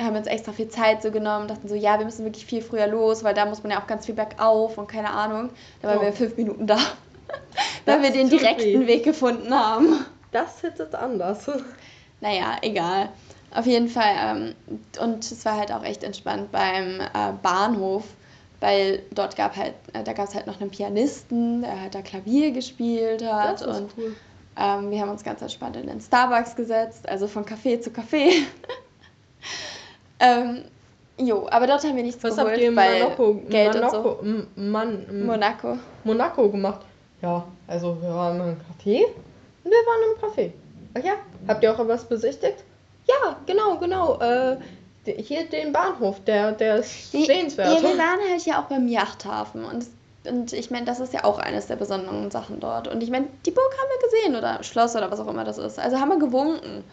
haben 0.00 0.16
uns 0.16 0.26
extra 0.26 0.52
viel 0.52 0.68
Zeit 0.68 1.02
so 1.02 1.10
genommen, 1.10 1.48
dachten 1.48 1.68
so, 1.68 1.74
ja, 1.74 1.98
wir 1.98 2.04
müssen 2.06 2.24
wirklich 2.24 2.46
viel 2.46 2.62
früher 2.62 2.86
los, 2.86 3.24
weil 3.24 3.34
da 3.34 3.44
muss 3.44 3.62
man 3.62 3.72
ja 3.72 3.80
auch 3.82 3.86
ganz 3.86 4.06
viel 4.06 4.14
bergauf 4.14 4.78
und 4.78 4.86
keine 4.88 5.10
Ahnung. 5.10 5.50
Da 5.82 5.88
waren 5.88 5.98
Oh. 5.98 6.02
wir 6.02 6.12
fünf 6.12 6.36
Minuten 6.36 6.66
da. 6.66 6.76
weil 7.84 8.00
Das 8.00 8.02
wir 8.02 8.10
den 8.10 8.30
direkten. 8.30 8.86
Weg 8.86 9.04
gefunden 9.04 9.52
haben. 9.54 10.04
Das 10.32 10.62
hättet 10.62 10.94
anders. 10.94 11.48
Naja, 12.20 12.56
egal. 12.62 13.10
Auf 13.54 13.66
jeden 13.66 13.88
Fall. 13.88 14.14
Ähm, 14.18 14.54
und 15.00 15.24
es 15.30 15.44
war 15.44 15.56
halt 15.58 15.70
auch 15.72 15.84
echt 15.84 16.02
entspannt 16.04 16.50
beim 16.52 17.00
äh, 17.00 17.32
Bahnhof, 17.42 18.04
weil 18.60 19.02
dort 19.12 19.36
gab 19.36 19.56
halt, 19.56 19.74
äh, 19.92 20.02
da 20.02 20.12
gab 20.14 20.28
es 20.28 20.34
halt 20.34 20.46
noch 20.46 20.60
einen 20.60 20.70
Pianisten, 20.70 21.62
der 21.62 21.80
halt 21.82 21.94
da 21.94 22.00
Klavier 22.02 22.50
gespielt 22.52 23.22
hat. 23.24 23.60
Das 23.60 23.62
ist 23.62 23.80
und 23.80 23.92
cool. 23.98 24.16
ähm, 24.56 24.90
wir 24.90 25.00
haben 25.00 25.10
uns 25.10 25.22
ganz 25.22 25.42
entspannt 25.42 25.76
in 25.76 25.86
den 25.86 26.00
Starbucks 26.00 26.56
gesetzt, 26.56 27.06
also 27.08 27.26
von 27.28 27.44
Café 27.44 27.80
zu 27.80 27.90
Café. 27.90 28.30
ähm, 30.20 30.64
jo, 31.18 31.46
aber 31.50 31.66
dort 31.66 31.84
haben 31.84 31.96
wir 31.96 32.02
nichts 32.04 32.22
Was 32.22 32.36
geholt, 32.36 32.52
habt 32.52 32.60
ihr 32.62 32.68
in 32.68 32.76
weil 32.76 33.02
Monaco, 33.02 33.34
Geld 33.48 33.74
Monaco, 33.74 34.08
und 34.12 34.46
so. 34.56 34.60
M- 34.62 35.26
Monaco. 35.26 35.78
Monaco 36.04 36.48
gemacht? 36.48 36.80
Ja, 37.20 37.44
also 37.66 38.00
wir 38.00 38.08
waren 38.14 38.40
im 38.40 38.56
Café 38.56 39.04
und 39.64 39.70
wir 39.70 39.78
waren 39.78 40.02
im 40.14 40.22
Café. 40.22 40.52
Ach 40.94 41.04
ja, 41.04 41.14
habt 41.48 41.62
ihr 41.62 41.72
auch 41.72 41.88
was 41.88 42.04
besichtigt? 42.04 42.56
Ja, 43.08 43.36
genau, 43.46 43.76
genau. 43.78 44.18
Äh, 44.20 44.56
hier 45.04 45.44
den 45.48 45.72
Bahnhof, 45.72 46.20
der, 46.24 46.52
der 46.52 46.76
ist 46.76 47.12
Die- 47.12 47.24
sehenswert. 47.24 47.74
Ja, 47.74 47.82
wir 47.82 47.98
waren 47.98 48.20
halt 48.30 48.44
ja 48.46 48.60
auch 48.60 48.66
beim 48.66 48.86
Yachthafen 48.86 49.64
und, 49.64 49.86
und 50.28 50.52
ich 50.52 50.70
meine, 50.70 50.86
das 50.86 51.00
ist 51.00 51.12
ja 51.12 51.24
auch 51.24 51.38
eines 51.38 51.66
der 51.66 51.76
besonderen 51.76 52.30
Sachen 52.30 52.60
dort. 52.60 52.86
Und 52.88 53.02
ich 53.02 53.10
meine, 53.10 53.26
die 53.44 53.50
Burg 53.50 53.72
haben 53.72 53.88
wir 54.00 54.08
gesehen 54.08 54.36
oder 54.36 54.62
Schloss 54.62 54.94
oder 54.94 55.10
was 55.10 55.18
auch 55.18 55.26
immer 55.28 55.44
das 55.44 55.58
ist. 55.58 55.78
Also 55.80 55.98
haben 55.98 56.10
wir 56.10 56.18
gewunken. 56.20 56.84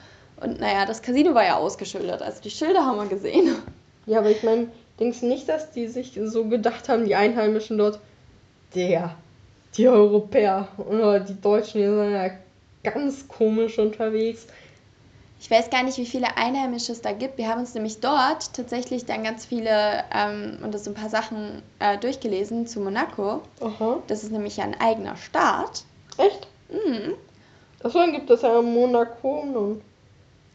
Und 0.41 0.59
naja, 0.59 0.85
das 0.85 1.01
Casino 1.01 1.35
war 1.35 1.45
ja 1.45 1.57
ausgeschildert, 1.57 2.21
also 2.21 2.41
die 2.41 2.49
Schilder 2.49 2.85
haben 2.85 2.97
wir 2.97 3.07
gesehen. 3.07 3.55
Ja, 4.05 4.19
aber 4.19 4.29
ich 4.31 4.41
meine, 4.41 4.69
denkst 4.99 5.19
du 5.19 5.27
nicht, 5.27 5.47
dass 5.49 5.71
die 5.71 5.88
sich 5.88 6.17
so 6.23 6.45
gedacht 6.45 6.88
haben, 6.89 7.05
die 7.05 7.13
Einheimischen 7.13 7.77
dort, 7.77 7.99
der, 8.73 9.13
die 9.75 9.88
Europäer 9.88 10.67
oder 10.77 11.19
die 11.19 11.39
Deutschen, 11.39 11.81
die 11.81 11.85
sind 11.88 12.13
ja 12.13 12.29
ganz 12.83 13.27
komisch 13.27 13.77
unterwegs. 13.79 14.48
Ich 15.41 15.50
weiß 15.50 15.69
gar 15.69 15.83
nicht, 15.83 15.98
wie 15.98 16.05
viele 16.05 16.36
Einheimische 16.36 16.91
es 16.91 17.01
da 17.01 17.13
gibt. 17.13 17.38
Wir 17.38 17.48
haben 17.48 17.62
uns 17.62 17.74
nämlich 17.74 18.01
dort 18.01 18.53
tatsächlich 18.53 19.05
dann 19.05 19.24
ganz 19.24 19.45
viele 19.45 20.03
ähm, 20.13 20.57
und 20.62 20.74
das 20.74 20.83
so 20.83 20.91
ein 20.91 20.95
paar 20.95 21.09
Sachen 21.09 21.62
äh, 21.79 21.98
durchgelesen 21.98 22.67
zu 22.67 22.81
Monaco. 22.81 23.41
Aha. 23.62 24.00
Das 24.07 24.24
ist 24.24 24.31
nämlich 24.31 24.57
ja 24.57 24.65
ein 24.65 24.79
eigener 24.79 25.15
Staat. 25.15 25.86
Echt? 26.17 26.48
Mhm. 26.69 27.13
Achso, 27.81 28.00
dann 28.00 28.12
gibt 28.12 28.29
es 28.29 28.41
ja 28.41 28.62
Monaco 28.62 29.45
nun. 29.45 29.81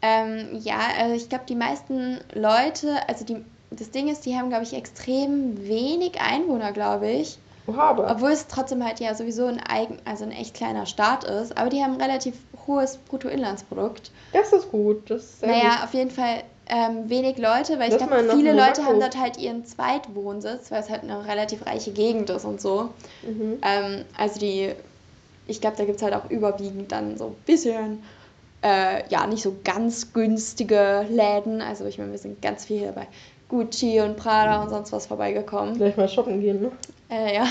Ähm, 0.03 0.61
ja, 0.63 0.81
also 0.99 1.15
ich 1.15 1.31
glaube, 1.31 1.45
die 1.49 1.55
meisten 1.55 2.21
Leute, 2.35 3.09
also 3.09 3.25
die, 3.25 3.43
das 3.71 3.91
Ding 3.91 4.09
ist, 4.09 4.27
die 4.27 4.37
haben, 4.37 4.51
glaube 4.51 4.65
ich, 4.65 4.75
extrem 4.75 5.67
wenig 5.67 6.21
Einwohner, 6.21 6.73
glaube 6.73 7.11
ich. 7.11 7.39
Oha, 7.67 7.91
aber. 7.91 8.11
Obwohl 8.11 8.31
es 8.31 8.47
trotzdem 8.47 8.85
halt 8.85 9.01
ja 9.01 9.15
sowieso 9.15 9.47
ein 9.47 9.61
eigen, 9.61 9.99
also 10.05 10.25
ein 10.25 10.33
echt 10.33 10.55
kleiner 10.55 10.87
Staat 10.87 11.25
ist. 11.25 11.57
Aber 11.57 11.71
die 11.71 11.83
haben 11.83 11.95
ein 11.95 12.01
relativ 12.01 12.35
hohes 12.67 12.99
Bruttoinlandsprodukt. 13.09 14.11
Das 14.33 14.53
ist 14.53 14.71
gut. 14.71 15.11
Das 15.11 15.23
ist 15.23 15.43
Naja, 15.43 15.85
auf 15.85 15.95
jeden 15.95 16.11
Fall 16.11 16.43
ähm, 16.67 17.09
wenig 17.09 17.39
Leute, 17.39 17.79
weil 17.79 17.91
ich 17.91 17.99
glaube, 17.99 18.25
viele 18.35 18.53
Leute 18.53 18.85
haben 18.85 19.01
dort 19.01 19.19
halt 19.19 19.39
ihren 19.39 19.65
Zweitwohnsitz, 19.65 20.71
weil 20.71 20.81
es 20.81 20.91
halt 20.91 21.03
eine 21.03 21.27
relativ 21.27 21.67
reiche 21.67 21.93
Gegend 21.93 22.31
ist 22.31 22.45
und 22.45 22.61
so. 22.61 22.91
gut. 23.23 23.37
Mhm. 23.37 23.59
Ähm, 23.63 24.05
also 24.17 24.41
die, 24.41 24.73
ich 25.47 25.61
glaube, 25.61 25.77
da 25.77 25.85
gibt 25.85 25.97
es 25.97 26.03
halt 26.03 26.15
auch 26.15 26.31
überwiegend 26.31 26.93
dann 26.93 27.19
so 27.19 27.27
ein 27.27 27.35
bisschen, 27.47 28.03
äh, 28.63 29.07
ja, 29.09 29.27
nicht 29.27 29.43
so 29.43 29.57
ganz 29.63 30.13
günstige 30.13 31.07
Läden. 31.11 31.61
Also 31.61 31.85
ich 31.85 31.99
meine, 31.99 32.13
wir 32.13 32.19
sind 32.19 32.41
ganz 32.41 32.65
viel 32.65 32.79
hier 32.79 32.93
bei 32.93 33.07
Gucci 33.49 34.01
und 34.01 34.17
Prada 34.17 34.63
und 34.63 34.71
sonst 34.71 34.91
was 34.93 35.07
vorbeigekommen. 35.07 35.77
Gleich 35.77 35.97
mal 35.97 36.09
shoppen 36.09 36.41
gehen, 36.41 36.63
ne? 36.63 36.73
Äh, 37.11 37.35
ja, 37.37 37.47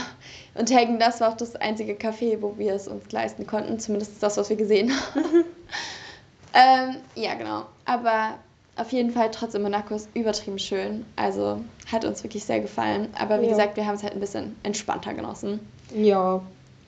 und 0.55 0.71
Hagen, 0.73 0.97
das 0.99 1.21
war 1.21 1.29
auch 1.29 1.37
das 1.37 1.55
einzige 1.55 1.93
Café, 1.93 2.41
wo 2.41 2.57
wir 2.57 2.73
es 2.73 2.87
uns 2.87 3.11
leisten 3.11 3.45
konnten. 3.45 3.79
Zumindest 3.79 4.21
das, 4.21 4.37
was 4.37 4.49
wir 4.49 4.55
gesehen 4.57 4.91
haben. 4.91 5.23
ähm, 6.53 6.95
ja, 7.15 7.35
genau. 7.35 7.65
Aber 7.85 8.35
auf 8.75 8.91
jeden 8.91 9.11
Fall 9.11 9.29
trotzdem 9.31 9.61
Monaco 9.61 9.93
ist 9.95 10.09
übertrieben 10.15 10.57
schön. 10.59 11.05
Also 11.15 11.61
hat 11.91 12.05
uns 12.05 12.23
wirklich 12.23 12.43
sehr 12.43 12.59
gefallen. 12.59 13.09
Aber 13.19 13.39
wie 13.41 13.45
Ja. 13.45 13.51
gesagt, 13.51 13.77
wir 13.77 13.85
haben 13.85 13.95
es 13.95 14.03
halt 14.03 14.13
ein 14.13 14.19
bisschen 14.19 14.55
entspannter 14.63 15.13
genossen. 15.13 15.59
Ja. 15.93 16.41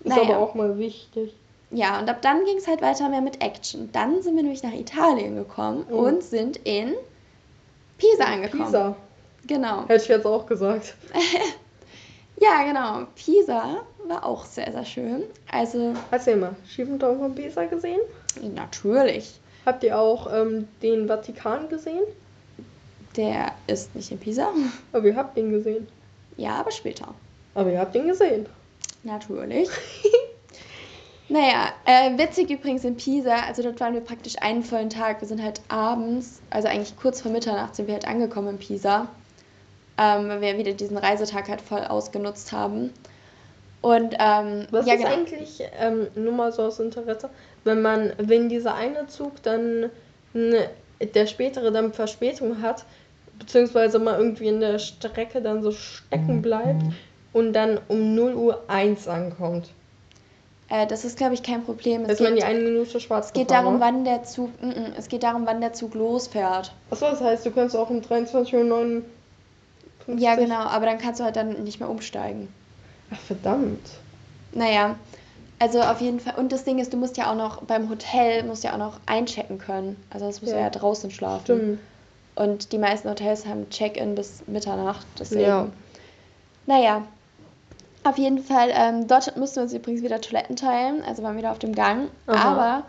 Ist 0.03 0.09
Naja. 0.09 0.23
aber 0.23 0.37
auch 0.39 0.55
mal 0.55 0.77
wichtig. 0.79 1.33
Ja, 1.71 1.99
und 1.99 2.09
ab 2.09 2.21
dann 2.21 2.45
ging 2.45 2.57
es 2.57 2.67
halt 2.67 2.81
weiter 2.81 3.09
mehr 3.09 3.21
mit 3.21 3.41
Action. 3.43 3.89
Dann 3.91 4.21
sind 4.23 4.35
wir 4.35 4.43
nämlich 4.43 4.63
nach 4.63 4.73
Italien 4.73 5.35
gekommen 5.35 5.85
Oh. 5.91 5.95
und 5.97 6.23
sind 6.23 6.57
in 6.57 6.93
Pisa 7.97 8.23
angekommen. 8.25 8.65
Pisa. 8.65 8.95
Genau. 9.47 9.81
Hätte 9.87 10.03
ich 10.03 10.07
jetzt 10.07 10.25
auch 10.25 10.45
gesagt. 10.47 10.95
Ja, 12.41 12.63
genau. 12.63 13.07
Pisa 13.15 13.81
war 14.07 14.25
auch 14.25 14.45
sehr, 14.45 14.71
sehr 14.71 14.85
schön. 14.85 15.23
Also, 15.51 15.93
Erzähl 16.11 16.35
mal, 16.35 16.55
schiefen 16.67 16.99
Turm 16.99 17.19
von 17.19 17.35
Pisa 17.35 17.65
gesehen? 17.65 18.01
natürlich. 18.53 19.39
Habt 19.65 19.83
ihr 19.83 19.97
auch 19.97 20.31
ähm, 20.31 20.67
den 20.81 21.07
Vatikan 21.07 21.69
gesehen? 21.69 22.03
Der 23.15 23.53
ist 23.67 23.95
nicht 23.95 24.11
in 24.11 24.19
Pisa. 24.19 24.51
Aber 24.91 25.05
ihr 25.07 25.15
habt 25.15 25.37
ihn 25.37 25.51
gesehen. 25.51 25.87
Ja, 26.37 26.55
aber 26.55 26.71
später. 26.71 27.13
Aber 27.53 27.71
ihr 27.71 27.79
habt 27.79 27.95
ihn 27.95 28.07
gesehen. 28.07 28.45
Natürlich. 29.03 29.69
naja, 31.29 31.69
äh, 31.85 32.17
witzig 32.17 32.49
übrigens 32.51 32.83
in 32.83 32.97
Pisa, 32.97 33.35
also 33.47 33.63
dort 33.63 33.79
waren 33.79 33.93
wir 33.93 34.01
praktisch 34.01 34.35
einen 34.41 34.63
vollen 34.63 34.89
Tag. 34.89 35.21
Wir 35.21 35.27
sind 35.27 35.41
halt 35.41 35.61
abends, 35.69 36.41
also 36.49 36.67
eigentlich 36.67 36.97
kurz 36.97 37.21
vor 37.21 37.31
Mitternacht 37.31 37.75
sind 37.75 37.87
wir 37.87 37.93
halt 37.93 38.07
angekommen 38.07 38.49
in 38.49 38.57
Pisa, 38.59 39.07
ähm, 39.97 40.29
weil 40.29 40.41
wir 40.41 40.57
wieder 40.57 40.73
diesen 40.73 40.97
Reisetag 40.97 41.49
halt 41.49 41.61
voll 41.61 41.83
ausgenutzt 41.83 42.51
haben. 42.51 42.91
Und 43.81 44.15
ähm, 44.19 44.65
Was 44.71 44.87
ja, 44.87 44.95
ist 44.95 45.01
genau. 45.01 45.13
eigentlich, 45.13 45.63
ähm, 45.79 46.07
nur 46.15 46.33
mal 46.33 46.51
so 46.51 46.63
aus 46.63 46.79
Interesse, 46.79 47.29
wenn 47.65 47.81
man, 47.81 48.13
wenn 48.17 48.49
dieser 48.49 48.73
eine 48.73 49.07
Zug 49.07 49.43
dann, 49.43 49.91
ne, 50.33 50.69
der 51.13 51.27
spätere 51.27 51.71
dann 51.71 51.93
Verspätung 51.93 52.61
hat, 52.61 52.85
beziehungsweise 53.37 53.99
mal 53.99 54.17
irgendwie 54.17 54.47
in 54.47 54.59
der 54.59 54.79
Strecke 54.79 55.41
dann 55.41 55.61
so 55.61 55.71
stecken 55.71 56.41
bleibt 56.41 56.83
und 57.33 57.53
dann 57.53 57.79
um 57.87 58.15
0 58.15 58.33
Uhr 58.33 58.63
1 58.67 59.07
ankommt. 59.07 59.69
Äh, 60.69 60.87
das 60.87 61.05
ist, 61.05 61.17
glaube 61.17 61.35
ich, 61.35 61.43
kein 61.43 61.63
Problem. 61.63 62.05
Es 62.05 62.13
Ist 62.13 62.21
man 62.21 62.33
die 62.33 62.39
geht, 62.39 62.45
eine 62.45 62.59
Minute 62.59 62.99
schwarz 62.99 63.27
es 63.27 63.33
geht 63.33 63.51
darum, 63.51 63.79
wann 63.79 64.03
der 64.03 64.23
Zug, 64.23 64.49
mm, 64.61 64.67
mm, 64.67 64.93
es 64.97 65.09
geht 65.09 65.23
darum, 65.23 65.45
wann 65.45 65.61
der 65.61 65.73
Zug 65.73 65.93
losfährt. 65.93 66.73
Achso, 66.89 67.05
das 67.09 67.21
heißt, 67.21 67.45
du 67.45 67.51
kannst 67.51 67.75
auch 67.75 67.89
um 67.89 67.99
23.59 67.99 68.71
Uhr. 68.71 69.03
Ja, 70.07 70.35
genau, 70.35 70.59
aber 70.61 70.85
dann 70.85 70.97
kannst 70.97 71.19
du 71.19 71.23
halt 71.23 71.35
dann 71.35 71.63
nicht 71.63 71.79
mehr 71.79 71.89
umsteigen. 71.89 72.47
Ach, 73.11 73.19
verdammt. 73.19 73.89
Naja, 74.53 74.95
also 75.59 75.81
auf 75.81 76.01
jeden 76.01 76.19
Fall. 76.19 76.35
Und 76.35 76.51
das 76.51 76.63
Ding 76.63 76.79
ist, 76.79 76.93
du 76.93 76.97
musst 76.97 77.17
ja 77.17 77.31
auch 77.31 77.35
noch 77.35 77.63
beim 77.63 77.89
Hotel, 77.89 78.43
musst 78.43 78.63
ja 78.63 78.73
auch 78.73 78.77
noch 78.77 78.99
einchecken 79.05 79.57
können. 79.57 79.95
Also 80.09 80.25
das 80.27 80.41
musst 80.41 80.53
du 80.53 80.57
Ja. 80.57 80.63
ja 80.63 80.69
draußen 80.69 81.11
schlafen. 81.11 81.43
Stimmt. 81.43 81.79
Und 82.35 82.71
die 82.73 82.77
meisten 82.77 83.09
Hotels 83.09 83.45
haben 83.45 83.69
Check-in 83.69 84.15
bis 84.15 84.43
Mitternacht. 84.47 85.05
Deswegen. 85.17 85.41
Ja. 85.41 85.67
Naja, 86.65 87.03
auf 88.03 88.17
jeden 88.17 88.39
Fall, 88.39 88.69
ähm, 88.73 89.07
dort 89.07 89.35
mussten 89.37 89.57
wir 89.57 89.63
uns 89.63 89.73
übrigens 89.73 90.03
wieder 90.03 90.19
Toiletten 90.21 90.55
teilen. 90.55 91.01
Also 91.07 91.23
waren 91.23 91.37
wieder 91.37 91.51
auf 91.51 91.59
dem 91.59 91.73
Gang. 91.73 92.09
Aha. 92.27 92.51
Aber 92.51 92.83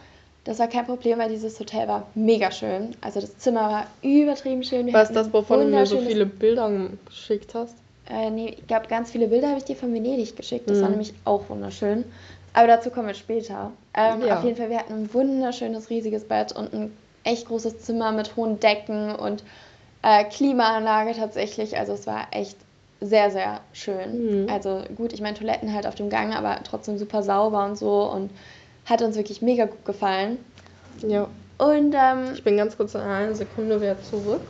das 0.47 0.59
war 0.59 0.69
kein 0.69 0.87
Problem, 0.87 1.19
weil 1.19 1.29
dieses 1.29 1.59
Hotel 1.61 1.89
war 1.89 2.07
mega 2.15 2.51
schön. 2.51 2.97
Also 3.03 3.21
das 3.21 3.37
Zimmer 3.39 3.69
war 3.71 3.87
übertrieben 4.03 4.63
schön. 4.63 4.87
Wir 4.87 4.95
Was 4.95 5.05
hatten 5.09 5.15
das, 5.15 5.33
wovon 5.33 5.61
du 5.61 5.67
mir 5.67 5.85
so 5.87 5.99
viele 5.99 6.25
Bilder 6.27 6.71
geschickt 7.05 7.55
hast? 7.55 7.75
äh, 8.09 8.31
nee, 8.31 8.57
ich 8.59 8.67
glaube, 8.67 8.87
ganz 8.87 9.11
viele 9.11 9.27
Bilder 9.29 9.49
habe 9.49 9.59
ich 9.59 9.65
dir 9.65 9.77
von 9.77 9.93
Venedig 9.93 10.37
geschickt. 10.37 10.71
Das 10.71 10.81
war 10.81 10.89
Mhm. 10.89 10.93
nämlich 10.93 11.15
auch 11.25 11.49
wunderschön. 11.49 12.05
Aber 12.53 12.69
dazu 12.69 12.91
kommen 12.91 13.09
wir 13.09 13.15
später. 13.15 13.73
Ähm, 13.95 14.23
Ja. 14.23 14.39
Auf 14.39 14.45
jeden 14.45 14.57
Fall, 14.57 14.71
wir 14.71 14.79
hatten 14.79 14.93
ein 14.95 15.13
wunderschönes, 15.15 15.91
riesiges 15.91 16.25
Bett 16.25 16.53
und 16.53 16.73
ein 16.73 16.97
echt 17.25 17.49
großes 17.49 17.81
Zimmer 17.81 18.13
mit 18.13 18.37
hohen 18.37 18.61
Decken 18.61 19.15
und 19.15 19.43
äh, 20.03 20.25
Klimaanlage 20.25 21.13
tatsächlich. 21.15 21.77
Also 21.77 21.93
es 21.95 22.07
war 22.07 22.29
echt 22.31 22.57
sehr, 23.01 23.31
sehr 23.31 23.61
schön. 23.73 24.45
Mhm. 24.45 24.49
Also 24.49 24.83
gut, 24.95 25.13
ich 25.13 25.21
meine 25.21 25.37
Toiletten 25.37 25.75
halt 25.75 25.87
auf 25.87 25.97
dem 25.97 26.09
Gang, 26.09 26.35
aber 26.35 26.61
trotzdem 26.65 26.97
super 26.97 27.23
sauber 27.23 27.65
und 27.67 27.77
so 27.77 28.11
und 28.11 28.31
hat 28.87 29.03
uns 29.03 29.17
wirklich 29.17 29.43
mega 29.43 29.67
gut 29.67 29.85
gefallen. 29.85 30.39
Ja. 31.07 31.29
Und 31.59 31.95
ähm, 31.95 32.33
Ich 32.35 32.43
bin 32.45 32.57
ganz 32.57 32.77
kurz 32.77 32.95
in 32.95 33.01
einer 33.01 33.35
Sekunde 33.35 33.81
wieder 33.81 34.01
zurück. 34.03 34.41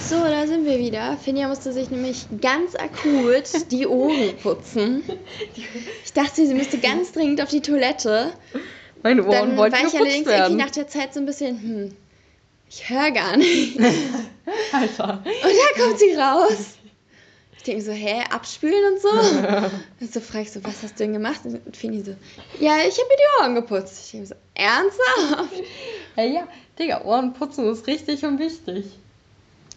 so, 0.00 0.16
da 0.22 0.46
sind 0.46 0.64
wir 0.64 0.78
wieder. 0.78 1.16
Finja 1.16 1.48
musste 1.48 1.72
sich 1.72 1.90
nämlich 1.90 2.26
ganz 2.40 2.74
akut 2.74 3.70
die 3.70 3.86
Ohren 3.86 4.36
putzen. 4.42 5.02
Ich 6.04 6.12
dachte, 6.12 6.46
sie 6.46 6.54
müsste 6.54 6.78
ganz 6.78 7.12
dringend 7.12 7.40
auf 7.42 7.48
die 7.50 7.60
Toilette. 7.62 8.32
Meine 9.02 9.22
Ohren 9.24 9.32
Dann 9.32 9.56
wollten 9.56 9.74
war 9.76 9.86
ich 9.88 9.94
allerdings 9.98 10.26
werden. 10.26 10.42
irgendwie 10.52 10.62
nach 10.64 10.70
der 10.70 10.88
Zeit 10.88 11.12
so 11.14 11.20
ein 11.20 11.26
bisschen, 11.26 11.60
hm, 11.60 11.96
ich 12.70 12.88
höre 12.88 13.10
gar 13.10 13.36
nicht. 13.36 13.78
Alter. 14.72 15.22
Und 15.24 15.52
da 15.76 15.82
kommt 15.84 15.98
sie 15.98 16.14
raus. 16.14 16.76
Ich 17.66 17.72
denke 17.72 17.82
so, 17.82 17.92
hä, 17.92 18.22
abspülen 18.30 18.92
und 18.92 19.00
so. 19.00 19.08
Und 20.00 20.12
so 20.12 20.20
frage 20.20 20.42
ich 20.42 20.52
so, 20.52 20.62
was 20.64 20.82
hast 20.82 21.00
du 21.00 21.04
denn 21.04 21.14
gemacht? 21.14 21.40
Und 21.44 21.74
Fini 21.74 22.02
so, 22.02 22.10
ja, 22.60 22.76
ich 22.86 22.98
habe 22.98 23.08
mir 23.08 23.16
die 23.16 23.42
Ohren 23.42 23.54
geputzt. 23.54 24.04
Ich 24.04 24.10
denke 24.10 24.26
so, 24.26 24.34
ernsthaft? 24.54 25.62
Hey, 26.14 26.34
ja, 26.34 26.46
Digga, 26.78 27.02
Ohrenputzen 27.04 27.66
ist 27.72 27.86
richtig 27.86 28.22
und 28.26 28.38
wichtig. 28.38 28.84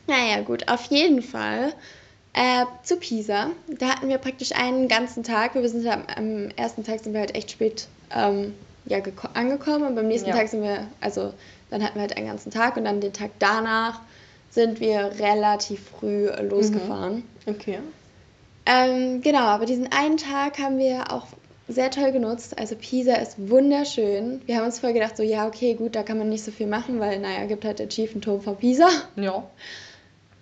Naja, 0.07 0.41
gut, 0.41 0.67
auf 0.67 0.83
jeden 0.91 1.21
Fall. 1.21 1.73
Äh, 2.33 2.65
zu 2.83 2.97
Pisa. 2.97 3.51
Da 3.69 3.87
hatten 3.87 4.09
wir 4.09 4.17
praktisch 4.17 4.51
einen 4.51 4.89
ganzen 4.89 5.23
Tag. 5.23 5.55
Wir 5.55 5.67
sind 5.69 5.87
am, 5.87 6.03
am 6.13 6.49
ersten 6.57 6.83
Tag 6.83 6.99
sind 6.99 7.13
wir 7.13 7.21
halt 7.21 7.35
echt 7.35 7.51
spät 7.51 7.87
ähm, 8.13 8.53
ja, 8.85 8.97
geko- 8.97 9.33
angekommen 9.33 9.85
und 9.87 9.95
beim 9.95 10.07
nächsten 10.09 10.29
Ja. 10.29 10.35
Tag 10.35 10.49
sind 10.49 10.61
wir, 10.61 10.87
also 10.99 11.33
dann 11.69 11.81
hatten 11.81 11.95
wir 11.95 12.01
halt 12.01 12.17
einen 12.17 12.27
ganzen 12.27 12.51
Tag 12.51 12.75
und 12.75 12.83
dann 12.83 12.99
den 12.99 13.13
Tag 13.13 13.31
danach 13.39 14.01
sind 14.51 14.81
wir 14.81 15.13
relativ 15.19 15.81
früh 15.99 16.27
äh, 16.27 16.43
losgefahren. 16.43 17.23
Okay. 17.47 17.79
Ähm, 18.65 19.21
genau, 19.21 19.43
aber 19.43 19.65
diesen 19.65 19.91
einen 19.91 20.17
Tag 20.17 20.59
haben 20.59 20.77
wir 20.77 21.11
auch 21.11 21.27
sehr 21.69 21.89
toll 21.89 22.11
genutzt. 22.11 22.57
Also 22.57 22.75
Pisa 22.75 23.15
ist 23.15 23.49
wunderschön. 23.49 24.41
Wir 24.45 24.57
haben 24.57 24.65
uns 24.65 24.79
voll 24.79 24.93
gedacht, 24.93 25.17
so 25.17 25.23
ja, 25.23 25.47
okay, 25.47 25.73
gut, 25.73 25.95
da 25.95 26.03
kann 26.03 26.17
man 26.17 26.29
nicht 26.29 26.43
so 26.43 26.51
viel 26.51 26.67
machen, 26.67 26.99
weil, 26.99 27.19
naja, 27.19 27.45
gibt 27.45 27.65
halt 27.65 27.79
den 27.79 27.89
schiefen 27.91 28.21
Turm 28.21 28.41
von 28.41 28.57
Pisa. 28.57 28.87
Ja. 29.15 29.43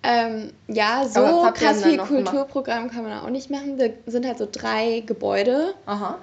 Ähm, 0.03 0.51
ja, 0.67 1.05
so 1.07 1.21
krass 1.53 1.83
viel 1.83 1.97
noch 1.97 2.07
gemacht? 2.07 2.25
Kulturprogramm 2.25 2.91
kann 2.91 3.03
man 3.03 3.19
auch 3.19 3.29
nicht 3.29 3.49
machen. 3.49 3.77
Da 3.77 3.85
sind 4.05 4.25
halt 4.25 4.37
so 4.37 4.47
drei 4.51 5.01
Gebäude. 5.05 5.73
Aha. 5.87 6.19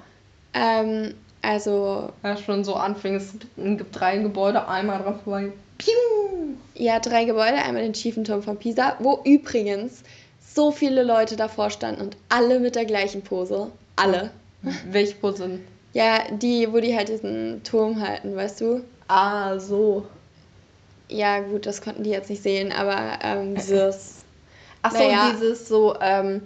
Ähm, 0.54 1.14
also, 1.40 2.10
Ja, 2.22 2.36
schon 2.36 2.62
so 2.62 2.74
anfing, 2.74 3.16
es 3.16 3.34
gibt 3.56 3.98
drei 3.98 4.18
Gebäude, 4.18 4.68
einmal 4.68 5.02
dran 5.02 5.18
vorbei. 5.24 5.52
Piu! 5.78 5.90
ja, 6.74 6.98
drei 6.98 7.24
Gebäude. 7.24 7.56
Einmal 7.56 7.82
den 7.82 7.94
schiefen 7.94 8.24
Turm 8.24 8.42
von 8.42 8.56
Pisa, 8.56 8.96
wo 9.00 9.20
übrigens 9.24 10.02
so 10.54 10.70
viele 10.70 11.02
Leute 11.02 11.36
davor 11.36 11.70
standen 11.70 12.00
und 12.02 12.16
alle 12.28 12.60
mit 12.60 12.74
der 12.76 12.84
gleichen 12.84 13.22
Pose. 13.22 13.70
Alle. 13.96 14.30
Welche 14.90 15.14
Pose? 15.14 15.60
Ja, 15.92 16.20
die, 16.30 16.72
wo 16.72 16.80
die 16.80 16.96
halt 16.96 17.08
diesen 17.08 17.62
Turm 17.64 18.00
halten, 18.00 18.34
weißt 18.34 18.60
du? 18.60 18.84
Ah, 19.08 19.58
so. 19.58 20.06
Ja, 21.08 21.40
gut, 21.40 21.66
das 21.66 21.82
konnten 21.82 22.04
die 22.04 22.10
jetzt 22.10 22.30
nicht 22.30 22.42
sehen, 22.42 22.72
aber 22.72 23.18
ähm, 23.22 23.54
dieses. 23.54 24.24
Achso, 24.80 24.98
Naja. 24.98 25.30
dieses 25.30 25.68
so, 25.68 25.94
ähm, 26.00 26.42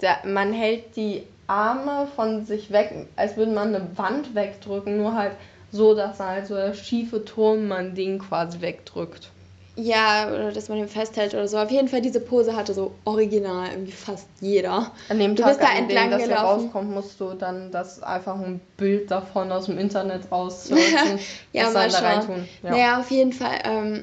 der, 0.00 0.18
man 0.24 0.52
hält 0.52 0.96
die 0.96 1.24
Arme 1.46 2.06
von 2.14 2.44
sich 2.46 2.70
weg, 2.70 3.08
als 3.16 3.36
würde 3.36 3.52
man 3.52 3.74
eine 3.74 3.98
Wand 3.98 4.34
wegdrücken, 4.34 4.98
nur 4.98 5.14
halt 5.14 5.32
so, 5.72 5.94
dass 5.94 6.20
halt 6.20 6.46
so 6.46 6.54
der 6.54 6.74
schiefe 6.74 7.24
Turm 7.24 7.66
man 7.66 7.94
den 7.94 8.18
quasi 8.18 8.60
wegdrückt. 8.60 9.30
Ja, 9.82 10.28
oder 10.28 10.52
dass 10.52 10.68
man 10.68 10.78
ihn 10.78 10.88
festhält 10.88 11.32
oder 11.32 11.48
so. 11.48 11.56
Auf 11.58 11.70
jeden 11.70 11.88
Fall, 11.88 12.00
diese 12.02 12.20
Pose 12.20 12.54
hatte 12.56 12.74
so 12.74 12.92
original 13.04 13.68
irgendwie 13.70 13.92
fast 13.92 14.26
jeder. 14.40 14.92
An 15.08 15.18
dem 15.18 15.34
Du 15.36 15.42
Tag, 15.42 15.52
bist 15.52 15.62
da 15.62 15.68
an 15.68 15.74
dem 15.76 15.82
entlang 15.84 16.10
das 16.10 16.20
hier 16.20 16.28
gelaufen. 16.28 16.64
rauskommt, 16.64 16.90
musst 16.90 17.20
du 17.20 17.34
dann 17.34 17.70
das 17.70 18.02
einfach 18.02 18.38
ein 18.38 18.60
Bild 18.76 19.10
davon 19.10 19.50
aus 19.52 19.66
dem 19.66 19.78
Internet 19.78 20.30
raussearchen. 20.30 21.18
Ja, 21.52 21.72
das 21.72 21.74
mal 21.74 21.90
schauen. 21.90 22.48
Ja. 22.62 22.70
Naja, 22.70 22.98
auf 23.00 23.10
jeden 23.10 23.32
Fall, 23.32 23.58
ähm, 23.64 24.02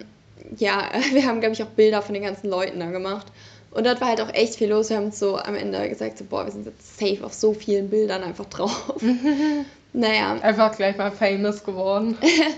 ja, 0.57 0.89
wir 1.13 1.25
haben, 1.25 1.39
glaube 1.39 1.53
ich, 1.53 1.63
auch 1.63 1.67
Bilder 1.67 2.01
von 2.01 2.13
den 2.13 2.23
ganzen 2.23 2.49
Leuten 2.49 2.79
da 2.79 2.87
gemacht. 2.87 3.27
Und 3.71 3.85
dort 3.85 4.01
war 4.01 4.07
halt 4.07 4.21
auch 4.21 4.33
echt 4.33 4.55
viel 4.55 4.69
los. 4.69 4.89
Wir 4.89 4.97
haben 4.97 5.05
uns 5.07 5.19
so 5.19 5.37
am 5.37 5.55
Ende 5.55 5.87
gesagt, 5.89 6.17
so, 6.17 6.23
boah, 6.23 6.45
wir 6.45 6.51
sind 6.51 6.65
jetzt 6.65 6.97
safe 6.97 7.23
auf 7.23 7.33
so 7.33 7.53
vielen 7.53 7.89
Bildern 7.89 8.23
einfach 8.23 8.45
drauf. 8.45 8.93
naja, 9.93 10.33
Einfach 10.41 10.75
gleich 10.75 10.97
mal 10.97 11.11
famous 11.11 11.63
geworden. 11.63 12.17
Ich 12.21 12.39
hätte 12.39 12.55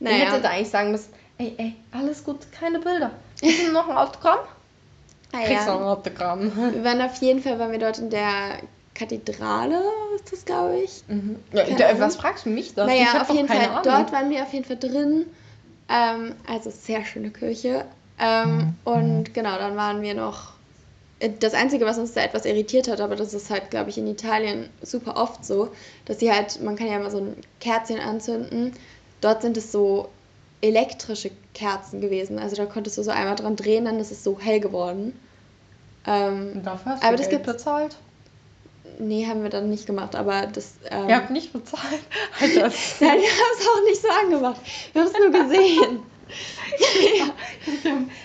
da 0.00 0.10
naja. 0.10 0.50
eigentlich 0.50 0.68
sagen 0.68 0.92
müssen, 0.92 1.12
ey, 1.38 1.54
ey, 1.58 1.74
alles 1.92 2.24
gut, 2.24 2.50
keine 2.52 2.78
Bilder. 2.80 3.10
Willst 3.40 3.60
du 3.60 3.72
noch 3.72 3.88
ein 3.88 3.96
Autogramm? 3.96 4.38
Kriegst 5.32 5.66
du 5.66 5.72
noch 5.72 5.80
ein. 5.80 5.86
Autogramm. 5.86 6.52
Wir 6.74 6.84
waren 6.84 7.02
auf 7.02 7.14
jeden 7.16 7.42
Fall, 7.42 7.58
waren 7.58 7.72
wir 7.72 7.78
dort 7.78 7.98
in 7.98 8.10
der 8.10 8.60
Kathedrale, 8.94 9.80
ist 10.16 10.32
das, 10.32 10.44
glaube 10.44 10.78
ich. 10.80 11.04
Mhm. 11.08 11.36
Ja, 11.52 11.64
da- 11.64 12.00
was 12.00 12.16
fragst 12.16 12.46
du 12.46 12.50
mich 12.50 12.74
das? 12.74 12.90
Ich 12.90 12.98
Naja, 12.98 13.14
hab 13.14 13.30
auf 13.30 13.36
jeden 13.36 13.48
Fall, 13.48 13.58
Ahnung. 13.60 13.82
dort 13.84 14.12
waren 14.12 14.30
wir 14.30 14.42
auf 14.42 14.52
jeden 14.52 14.64
Fall 14.64 14.78
drin. 14.78 15.26
Ähm, 15.88 16.34
also 16.46 16.70
sehr 16.70 17.04
schöne 17.04 17.30
Kirche. 17.30 17.84
Ähm, 18.20 18.74
und 18.84 19.32
genau, 19.32 19.56
dann 19.58 19.76
waren 19.76 20.02
wir 20.02 20.14
noch. 20.14 20.54
äh, 21.20 21.30
Das 21.40 21.54
Einzige, 21.54 21.86
was 21.86 21.98
uns 21.98 22.12
da 22.14 22.22
etwas 22.22 22.44
irritiert 22.44 22.88
hat, 22.88 23.00
aber 23.00 23.16
das 23.16 23.32
ist 23.34 23.50
halt, 23.50 23.70
glaube 23.70 23.90
ich, 23.90 23.98
in 23.98 24.06
Italien 24.06 24.68
super 24.82 25.16
oft 25.16 25.44
so, 25.44 25.70
dass 26.06 26.18
sie 26.18 26.32
halt, 26.32 26.60
man 26.62 26.76
kann 26.76 26.88
ja 26.88 26.98
mal 26.98 27.10
so 27.10 27.18
ein 27.18 27.36
Kerzchen 27.60 28.00
anzünden. 28.00 28.72
Dort 29.20 29.42
sind 29.42 29.56
es 29.56 29.72
so 29.72 30.08
elektrische 30.60 31.30
Kerzen 31.54 32.00
gewesen. 32.00 32.38
Also 32.38 32.56
da 32.56 32.66
konntest 32.66 32.98
du 32.98 33.02
so 33.02 33.10
einmal 33.10 33.36
dran 33.36 33.56
drehen, 33.56 33.84
dann 33.84 33.98
ist 34.00 34.10
es 34.10 34.24
so 34.24 34.38
hell 34.40 34.60
geworden. 34.60 35.18
Ähm, 36.06 36.52
Und 36.56 36.64
Dafür 36.64 36.92
hast 36.92 37.02
Aber 37.04 37.12
du 37.16 37.18
das 37.22 37.28
Geld 37.28 37.44
gibt's- 37.44 37.62
bezahlt? 37.64 37.96
nee, 38.98 39.26
haben 39.26 39.42
wir 39.42 39.50
dann 39.50 39.70
nicht 39.70 39.86
gemacht, 39.86 40.16
aber 40.16 40.46
das. 40.46 40.72
Ähm, 40.90 41.08
Ihr 41.08 41.16
habt 41.16 41.30
nicht 41.30 41.52
bezahlt? 41.52 42.00
Das- 42.40 42.50
Nein, 43.00 43.18
wir 43.18 43.28
haben 43.28 43.58
es 43.58 43.68
auch 43.68 43.84
nicht 43.84 44.02
so 44.02 44.08
angemacht. 44.08 44.60
Wir 44.92 45.02
haben 45.02 45.08
es 45.08 45.18
nur 45.18 45.30
gesehen. 45.30 46.00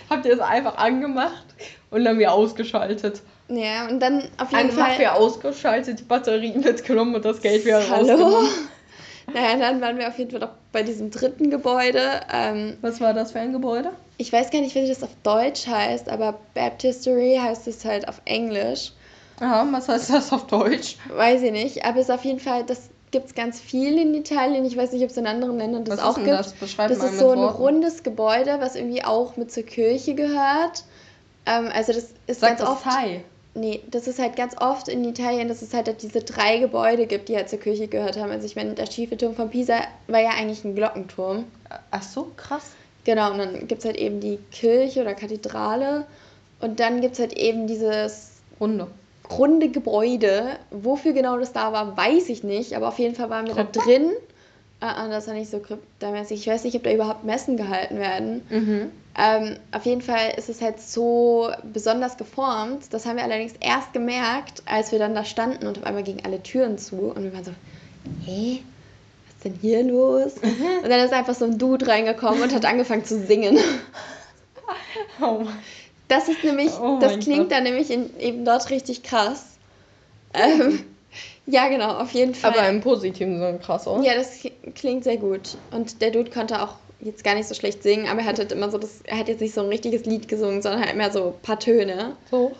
habt 0.09 0.25
ihr 0.25 0.33
es 0.33 0.39
einfach 0.39 0.77
angemacht 0.77 1.45
und 1.91 2.03
dann 2.03 2.17
wieder 2.19 2.33
ausgeschaltet? 2.33 3.21
Ja, 3.49 3.87
und 3.87 3.99
dann 3.99 4.23
auf 4.37 4.51
jeden 4.51 4.69
Angemacht, 4.69 4.89
Fall. 4.91 4.99
wieder 4.99 5.15
ausgeschaltet, 5.15 5.99
die 5.99 6.03
Batterien 6.03 6.61
mitgenommen 6.61 7.15
und 7.15 7.23
das 7.25 7.41
Geld 7.41 7.65
wieder 7.65 7.87
Hallo? 7.89 8.09
rausgenommen. 8.11 8.49
Naja, 9.33 9.57
dann 9.57 9.81
waren 9.81 9.97
wir 9.97 10.07
auf 10.07 10.17
jeden 10.17 10.31
Fall 10.31 10.39
noch 10.39 10.51
bei 10.71 10.83
diesem 10.83 11.09
dritten 11.11 11.49
Gebäude. 11.49 12.21
Ähm, 12.31 12.77
Was 12.81 13.01
war 13.01 13.13
das 13.13 13.31
für 13.31 13.39
ein 13.39 13.51
Gebäude? 13.53 13.91
ich 14.17 14.31
weiß 14.31 14.51
gar 14.51 14.61
nicht, 14.61 14.75
wie 14.75 14.87
das 14.87 15.01
auf 15.03 15.09
Deutsch 15.23 15.67
heißt, 15.67 16.07
aber 16.07 16.39
Baptistery 16.53 17.39
heißt 17.41 17.67
es 17.67 17.83
halt 17.83 18.07
auf 18.07 18.21
Englisch. 18.25 18.91
Aha, 19.39 19.67
was 19.71 19.89
heißt 19.89 20.11
das 20.11 20.31
auf 20.31 20.45
Deutsch? 20.47 20.97
Weiß 21.09 21.41
ich 21.41 21.51
nicht, 21.51 21.83
aber 21.83 21.97
es 21.99 22.07
ist 22.09 22.11
auf 22.13 22.23
jeden 22.23 22.39
Fall, 22.39 22.63
das 22.63 22.89
gibt 23.11 23.25
es 23.27 23.35
ganz 23.35 23.59
viel 23.59 23.97
in 23.99 24.13
Italien. 24.13 24.63
Ich 24.65 24.77
weiß 24.77 24.91
nicht, 24.91 25.03
ob 25.03 25.09
es 25.09 25.17
in 25.17 25.27
anderen 25.27 25.57
Ländern 25.57 25.83
das 25.83 25.97
was 25.97 26.05
auch 26.05 26.15
gibt. 26.15 26.27
das? 26.29 26.53
Beschreib 26.53 26.89
Das 26.89 26.99
ist 26.99 27.19
so 27.19 27.31
ein 27.31 27.39
Worten. 27.39 27.57
rundes 27.57 28.03
Gebäude, 28.03 28.57
was 28.59 28.75
irgendwie 28.75 29.03
auch 29.03 29.35
mit 29.35 29.51
zur 29.51 29.63
Kirche 29.63 30.13
gehört. 30.15 30.83
Ähm, 31.45 31.69
also 31.73 31.91
das 31.93 32.09
ist 32.27 32.39
Sag 32.39 32.49
ganz 32.57 32.61
das 32.61 32.69
oft. 32.69 32.83
Thai. 32.83 33.23
Nee, 33.55 33.81
das 33.91 34.07
ist 34.07 34.17
halt 34.17 34.35
ganz 34.35 34.55
oft 34.59 34.87
in 34.87 35.03
Italien, 35.03 35.47
dass 35.47 35.61
es 35.61 35.73
halt 35.73 36.01
diese 36.01 36.21
drei 36.21 36.57
Gebäude 36.57 37.05
gibt, 37.05 37.29
die 37.29 37.35
halt 37.35 37.49
zur 37.49 37.59
Kirche 37.59 37.87
gehört 37.87 38.17
haben. 38.17 38.31
Also 38.31 38.47
ich 38.47 38.55
meine, 38.55 38.73
der 38.73 38.87
schiefe 38.87 39.15
Turm 39.15 39.35
von 39.35 39.49
Pisa 39.51 39.81
war 40.07 40.21
ja 40.21 40.31
eigentlich 40.31 40.63
ein 40.63 40.75
Glockenturm. 40.75 41.45
Ach 41.91 42.01
so, 42.01 42.31
krass. 42.35 42.71
Genau, 43.03 43.31
und 43.31 43.37
dann 43.37 43.67
gibt 43.67 43.79
es 43.79 43.85
halt 43.85 43.97
eben 43.97 44.19
die 44.19 44.39
Kirche 44.51 45.01
oder 45.01 45.13
Kathedrale. 45.13 46.05
Und 46.61 46.79
dann 46.79 47.01
gibt 47.01 47.13
es 47.13 47.19
halt 47.19 47.33
eben 47.33 47.67
dieses 47.67 48.31
Runde. 48.59 48.87
runde 49.29 49.69
Gebäude. 49.69 50.57
Wofür 50.71 51.13
genau 51.13 51.37
das 51.37 51.53
da 51.53 51.73
war, 51.73 51.95
weiß 51.95 52.29
ich 52.29 52.43
nicht. 52.43 52.75
Aber 52.75 52.87
auf 52.87 52.97
jeden 52.97 53.13
Fall 53.13 53.29
waren 53.29 53.45
wir 53.45 53.53
da 53.53 53.63
Krypta? 53.63 53.83
drin. 53.83 54.09
Ah, 54.11 54.32
ah, 54.79 55.07
das 55.07 55.27
war 55.27 55.33
nicht 55.33 55.49
so 55.51 55.59
kryptamäßig. 55.59 56.41
Ich 56.41 56.47
weiß 56.47 56.63
nicht, 56.63 56.75
ob 56.75 56.83
da 56.83 56.91
überhaupt 56.91 57.23
Messen 57.23 57.57
gehalten 57.57 57.97
werden. 57.97 58.41
Mhm. 58.49 58.91
Ähm, 59.17 59.57
auf 59.71 59.85
jeden 59.85 60.01
Fall 60.01 60.33
ist 60.37 60.49
es 60.49 60.61
halt 60.61 60.81
so 60.81 61.49
besonders 61.71 62.17
geformt. 62.17 62.85
Das 62.91 63.05
haben 63.05 63.17
wir 63.17 63.23
allerdings 63.23 63.53
erst 63.59 63.93
gemerkt, 63.93 64.63
als 64.65 64.91
wir 64.91 64.99
dann 64.99 65.13
da 65.13 65.23
standen 65.23 65.67
und 65.67 65.77
auf 65.77 65.83
einmal 65.85 66.03
gingen 66.03 66.25
alle 66.25 66.41
Türen 66.41 66.77
zu 66.77 66.95
und 66.95 67.23
wir 67.23 67.33
waren 67.33 67.43
so, 67.43 67.51
hä? 68.25 68.61
Was 69.25 69.35
ist 69.35 69.45
denn 69.45 69.59
hier 69.61 69.83
los? 69.83 70.33
Und 70.83 70.89
dann 70.89 70.99
ist 70.99 71.13
einfach 71.13 71.35
so 71.35 71.45
ein 71.45 71.57
Dude 71.59 71.87
reingekommen 71.87 72.41
und 72.41 72.53
hat 72.53 72.65
angefangen 72.65 73.05
zu 73.05 73.19
singen. 73.25 73.57
Oh. 75.21 75.45
Das 76.07 76.27
ist 76.27 76.43
nämlich, 76.43 76.71
Oh 76.79 76.97
das 76.99 77.19
klingt 77.19 77.43
Gott. 77.43 77.51
dann 77.51 77.63
nämlich 77.63 77.89
in, 77.89 78.17
eben 78.19 78.45
dort 78.45 78.69
richtig 78.69 79.03
krass. 79.03 79.45
Ähm, 80.33 80.83
ja, 81.45 81.67
genau, 81.67 81.97
auf 81.97 82.11
jeden 82.11 82.35
Fall. 82.35 82.51
Aber 82.51 82.67
im 82.69 82.81
positiven 82.81 83.37
Sinne 83.37 83.59
krass, 83.59 83.87
oder? 83.87 84.03
Ja, 84.03 84.15
das 84.15 84.39
klingt 84.75 85.03
sehr 85.03 85.17
gut. 85.17 85.57
Und 85.71 86.01
der 86.01 86.11
Dude 86.11 86.31
konnte 86.31 86.61
auch 86.61 86.75
jetzt 87.03 87.23
gar 87.23 87.35
nicht 87.35 87.47
so 87.47 87.53
schlecht 87.53 87.83
singen, 87.83 88.07
aber 88.07 88.21
er 88.21 88.27
hat 88.27 88.39
halt 88.39 88.51
immer 88.51 88.69
so 88.69 88.77
das, 88.77 89.01
er 89.03 89.17
hat 89.17 89.27
jetzt 89.27 89.41
nicht 89.41 89.53
so 89.53 89.61
ein 89.61 89.67
richtiges 89.67 90.05
Lied 90.05 90.27
gesungen, 90.27 90.61
sondern 90.61 90.81
halt 90.81 90.93
immer 90.93 91.11
so 91.11 91.27
ein 91.27 91.41
paar 91.41 91.59
Töne. 91.59 92.15
So. 92.31 92.51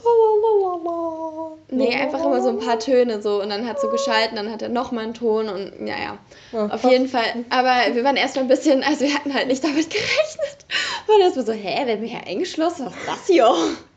Nee, 1.69 1.96
einfach 1.96 2.24
immer 2.26 2.41
so 2.41 2.50
ein 2.50 2.60
paar 2.60 2.80
Töne 2.80 3.22
so 3.22 3.41
und 3.41 3.50
dann 3.50 3.67
hat 3.67 3.80
so 3.80 3.89
geschalten, 3.89 4.36
dann 4.36 4.52
hat 4.52 4.62
er 4.62 4.69
nochmal 4.69 5.06
einen 5.06 5.13
Ton 5.13 5.50
und 5.50 5.88
ja, 5.88 5.96
ja. 6.52 6.67
Auf 6.69 6.84
jeden 6.84 7.08
Fall. 7.08 7.46
Aber 7.50 7.96
wir 7.96 8.04
waren 8.04 8.17
erstmal 8.17 8.46
ein 8.46 8.50
bisschen, 8.50 8.84
also 8.84 9.06
wir 9.06 9.13
hatten 9.13 9.34
halt 9.34 9.48
nicht 9.48 9.63
damit 9.63 9.89
gerechnet. 9.89 10.58
Und 11.08 11.22
erstmal 11.22 11.46
so, 11.46 11.54
hä, 11.54 11.88
werden 11.88 12.02
wir 12.02 12.10
hier 12.10 12.28
eingeschlossen? 12.28 12.86
Was 12.86 12.93
ist 12.93 13.08
das 13.08 13.28
hier? 13.28 13.54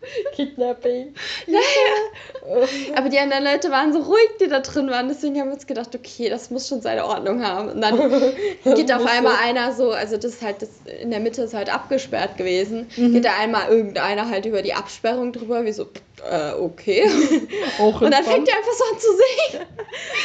Kidnapping. 0.34 1.14
Naja. 1.46 2.60
Aber 2.96 3.08
die 3.08 3.18
anderen 3.18 3.44
Leute 3.44 3.70
waren 3.70 3.92
so 3.92 4.00
ruhig, 4.00 4.28
die 4.40 4.48
da 4.48 4.60
drin 4.60 4.90
waren. 4.90 5.08
Deswegen 5.08 5.38
haben 5.40 5.48
wir 5.48 5.54
uns 5.54 5.66
gedacht, 5.66 5.94
okay, 5.94 6.28
das 6.28 6.50
muss 6.50 6.68
schon 6.68 6.80
seine 6.80 7.04
Ordnung 7.06 7.44
haben. 7.44 7.70
Und 7.70 7.80
dann 7.80 7.96
geht 8.76 8.92
auf 8.92 9.04
einmal 9.06 9.36
einer 9.42 9.72
so, 9.72 9.90
also 9.90 10.16
das 10.16 10.34
ist 10.34 10.42
halt, 10.42 10.62
das, 10.62 10.70
in 11.00 11.10
der 11.10 11.20
Mitte 11.20 11.42
ist 11.42 11.54
halt 11.54 11.72
abgesperrt 11.72 12.36
gewesen. 12.36 12.88
Mhm. 12.96 13.14
Geht 13.14 13.24
da 13.24 13.36
einmal 13.38 13.68
irgendeiner 13.68 14.28
halt 14.28 14.46
über 14.46 14.62
die 14.62 14.74
Absperrung 14.74 15.32
drüber, 15.32 15.64
wie 15.64 15.72
so, 15.72 15.88
äh, 16.30 16.52
okay. 16.52 17.08
Auch 17.78 18.00
und 18.00 18.10
dann 18.10 18.24
fängt 18.24 18.48
er 18.48 18.56
einfach 18.56 18.72
so 18.72 18.84
an 18.92 19.00
zu 19.00 19.08
singen. 19.10 19.66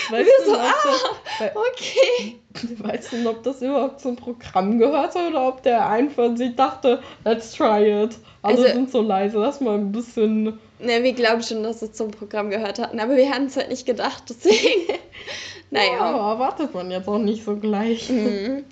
Weißt 0.09 0.29
wir 0.29 0.45
so, 0.45 0.55
ah, 0.57 1.51
okay. 1.55 2.40
Weißt 2.77 3.13
du, 3.13 3.29
ob 3.29 3.43
das 3.43 3.61
überhaupt 3.61 4.01
zum 4.01 4.15
Programm 4.15 4.77
gehörte 4.77 5.19
oder 5.29 5.47
ob 5.47 5.63
der 5.63 5.87
einfach 5.87 6.35
sich 6.35 6.55
dachte, 6.55 7.01
let's 7.23 7.53
try 7.53 8.03
it. 8.03 8.17
Alle 8.41 8.57
also, 8.57 8.63
sind 8.63 8.91
so 8.91 9.01
leise, 9.01 9.37
lass 9.39 9.61
mal 9.61 9.77
ein 9.77 9.91
bisschen. 9.91 10.59
Ne, 10.79 11.03
wir 11.03 11.13
glauben 11.13 11.43
schon, 11.43 11.63
dass 11.63 11.81
es 11.81 11.93
zum 11.93 12.11
Programm 12.11 12.49
gehört 12.49 12.79
hatten, 12.79 12.99
aber 12.99 13.15
wir 13.15 13.29
hatten 13.29 13.45
es 13.45 13.57
halt 13.57 13.69
nicht 13.69 13.85
gedacht, 13.85 14.23
deswegen. 14.29 14.99
naja. 15.69 15.93
Ja, 15.93 15.99
aber 16.01 16.31
erwartet 16.33 16.73
man 16.73 16.91
jetzt 16.91 17.07
auch 17.07 17.19
nicht 17.19 17.43
so 17.43 17.55
gleich. 17.55 18.09
Mhm. 18.09 18.63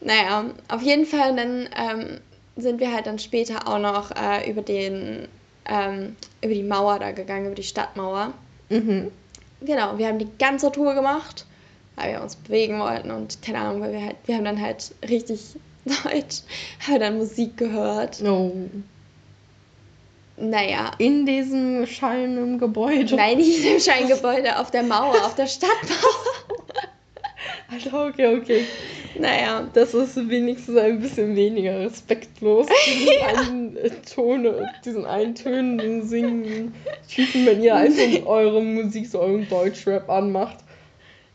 Naja, 0.00 0.46
auf 0.68 0.82
jeden 0.82 1.06
Fall, 1.06 1.34
dann 1.36 1.68
ähm, 1.76 2.20
sind 2.56 2.80
wir 2.80 2.92
halt 2.92 3.06
dann 3.06 3.18
später 3.18 3.68
auch 3.68 3.78
noch 3.78 4.10
äh, 4.10 4.50
über 4.50 4.62
den 4.62 5.28
ähm, 5.66 6.16
über 6.42 6.54
die 6.54 6.62
Mauer 6.62 6.98
da 6.98 7.12
gegangen, 7.12 7.46
über 7.46 7.54
die 7.54 7.62
Stadtmauer. 7.62 8.32
Mhm. 8.68 9.10
Genau, 9.60 9.98
wir 9.98 10.08
haben 10.08 10.18
die 10.18 10.28
ganze 10.38 10.70
Tour 10.70 10.94
gemacht, 10.94 11.46
weil 11.96 12.12
wir 12.12 12.22
uns 12.22 12.36
bewegen 12.36 12.78
wollten 12.78 13.10
und 13.10 13.40
keine 13.42 13.58
Ahnung, 13.58 13.80
weil 13.80 13.92
wir 13.92 14.04
halt, 14.04 14.16
wir 14.26 14.36
haben 14.36 14.44
dann 14.44 14.60
halt 14.60 14.94
richtig 15.08 15.40
Deutsch, 15.84 16.42
haben 16.86 17.00
dann 17.00 17.18
Musik 17.18 17.56
gehört. 17.56 18.22
Oh. 18.22 18.52
Naja. 20.36 20.90
In 20.98 21.26
diesem 21.26 21.86
schallenden 21.86 22.58
Gebäude. 22.58 23.14
Nein, 23.14 23.38
nicht 23.38 23.58
in 23.58 23.64
dem 23.64 23.80
schallenden 23.80 24.16
Gebäude, 24.16 24.58
auf 24.58 24.70
der 24.70 24.82
Mauer, 24.82 25.24
auf 25.24 25.34
der 25.34 25.46
Stadtmauer. 25.46 25.98
Also, 27.70 27.98
okay, 27.98 28.36
okay. 28.36 28.64
Naja. 29.18 29.68
Das 29.72 29.94
ist 29.94 30.16
wenigstens 30.28 30.76
ein 30.76 31.00
bisschen 31.00 31.34
weniger 31.34 31.80
respektlos. 31.80 32.66
Diesen 32.86 33.22
einen 33.22 34.02
Ton, 34.14 34.46
diesen 34.84 35.04
eintönenden, 35.06 36.06
singenden 36.06 36.74
Typen, 37.08 37.46
wenn 37.46 37.62
ihr 37.62 37.74
einfach 37.74 38.26
eure 38.26 38.62
Musik, 38.62 39.08
so 39.08 39.20
euren 39.20 39.48
Deutschrap 39.48 40.08
anmacht. 40.08 40.63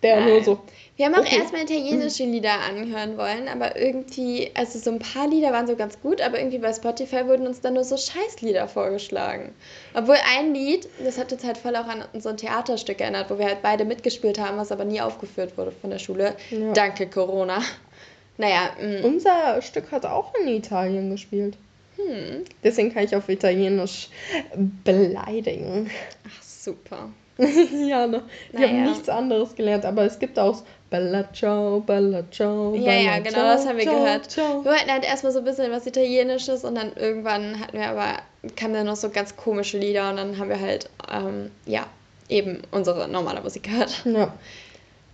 Der 0.01 0.19
Nein. 0.19 0.29
nur 0.29 0.43
so. 0.43 0.59
Wir 0.95 1.05
haben 1.05 1.15
auch 1.15 1.19
okay. 1.19 1.37
erstmal 1.37 1.63
italienische 1.63 2.23
Lieder 2.23 2.59
anhören 2.59 3.17
wollen, 3.17 3.47
aber 3.47 3.77
irgendwie, 3.77 4.51
also 4.53 4.79
so 4.79 4.91
ein 4.91 4.99
paar 4.99 5.27
Lieder 5.27 5.51
waren 5.51 5.67
so 5.67 5.75
ganz 5.75 6.01
gut, 6.01 6.21
aber 6.21 6.39
irgendwie 6.39 6.57
bei 6.57 6.73
Spotify 6.73 7.25
wurden 7.25 7.47
uns 7.47 7.61
dann 7.61 7.75
nur 7.75 7.85
so 7.85 7.95
Scheißlieder 7.95 8.67
vorgeschlagen. 8.67 9.53
Obwohl 9.93 10.17
ein 10.35 10.53
Lied, 10.53 10.87
das 11.03 11.17
hat 11.17 11.31
uns 11.31 11.43
halt 11.43 11.57
voll 11.57 11.75
auch 11.75 11.87
an 11.87 12.03
so 12.19 12.29
ein 12.29 12.37
Theaterstück 12.37 12.99
erinnert, 12.99 13.29
wo 13.29 13.37
wir 13.39 13.45
halt 13.45 13.61
beide 13.61 13.85
mitgespielt 13.85 14.39
haben, 14.39 14.57
was 14.57 14.71
aber 14.71 14.83
nie 14.83 14.99
aufgeführt 14.99 15.57
wurde 15.57 15.71
von 15.71 15.89
der 15.89 15.99
Schule. 15.99 16.35
Ja. 16.49 16.73
Danke, 16.73 17.07
Corona. 17.07 17.61
Naja. 18.37 18.71
Mh. 18.81 19.01
Mm. 19.01 19.05
Unser 19.05 19.61
Stück 19.61 19.91
hat 19.91 20.05
auch 20.05 20.33
in 20.41 20.47
Italien 20.47 21.09
gespielt. 21.11 21.57
Hm. 21.97 22.45
Deswegen 22.63 22.93
kann 22.93 23.03
ich 23.03 23.15
auf 23.15 23.27
Italienisch 23.27 24.09
beleidigen. 24.83 25.89
Ach, 26.25 26.41
super. 26.41 27.09
ja, 27.87 28.05
ne? 28.05 28.23
Wir 28.51 28.59
naja. 28.59 28.67
haben 28.67 28.83
nichts 28.83 29.07
anderes 29.07 29.55
gelernt, 29.55 29.85
aber 29.85 30.03
es 30.03 30.19
gibt 30.19 30.37
auch 30.37 30.61
Bella 30.89 31.31
ciao, 31.33 31.79
Bella 31.79 32.23
ciao. 32.31 32.75
Ja, 32.75 32.81
Bella, 32.81 33.01
ja, 33.01 33.17
genau, 33.19 33.29
ciao, 33.29 33.43
das 33.43 33.67
haben 33.67 33.77
wir 33.77 33.83
ciao, 33.85 33.99
gehört. 33.99 34.31
Ciao. 34.31 34.63
Wir 34.63 34.71
wollten 34.71 34.91
halt 34.91 35.05
erstmal 35.05 35.31
so 35.31 35.39
ein 35.39 35.45
bisschen 35.45 35.71
was 35.71 35.85
Italienisches 35.85 36.65
und 36.65 36.75
dann 36.75 36.93
irgendwann 36.93 37.59
hatten 37.59 37.77
wir 37.77 37.87
aber, 37.87 38.19
kamen 38.55 38.73
dann 38.73 38.87
noch 38.87 38.95
so 38.95 39.09
ganz 39.09 39.37
komische 39.37 39.77
Lieder 39.77 40.09
und 40.09 40.17
dann 40.17 40.37
haben 40.37 40.49
wir 40.49 40.59
halt, 40.59 40.89
ähm, 41.11 41.51
ja, 41.65 41.85
eben 42.27 42.61
unsere 42.71 43.07
normale 43.07 43.41
Musik 43.41 43.63
gehört. 43.63 44.03
Ja. 44.05 44.33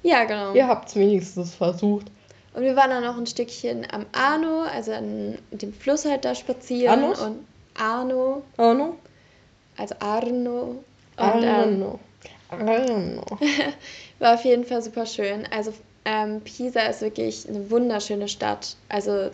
Ja, 0.01 0.23
genau. 0.25 0.53
Ihr 0.53 0.67
habt 0.67 0.89
es 0.89 0.95
wenigstens 0.95 1.55
versucht. 1.55 2.05
Und 2.53 2.63
wir 2.63 2.75
waren 2.75 2.89
dann 2.89 3.03
noch 3.03 3.17
ein 3.17 3.25
Stückchen 3.25 3.85
am 3.91 4.05
Arno, 4.13 4.61
also 4.61 4.93
an 4.93 5.37
dem 5.51 5.73
Fluss 5.73 6.05
halt 6.05 6.23
da 6.23 6.35
spazieren. 6.35 7.03
Arnos? 7.03 7.19
Und 7.19 7.45
Arno. 7.73 8.43
Arno? 8.55 8.97
Also 9.75 9.95
Arno. 9.99 10.61
Und, 10.69 10.83
Arno. 11.17 11.43
Ähm, 11.43 11.49
Arno. 11.49 11.99
War 14.19 14.35
auf 14.35 14.45
jeden 14.45 14.65
Fall 14.65 14.81
super 14.81 15.05
schön. 15.05 15.47
Also 15.51 15.73
ähm, 16.05 16.41
Pisa 16.41 16.81
ist 16.81 17.01
wirklich 17.01 17.47
eine 17.49 17.69
wunderschöne 17.69 18.27
Stadt. 18.27 18.75
Also 18.89 19.31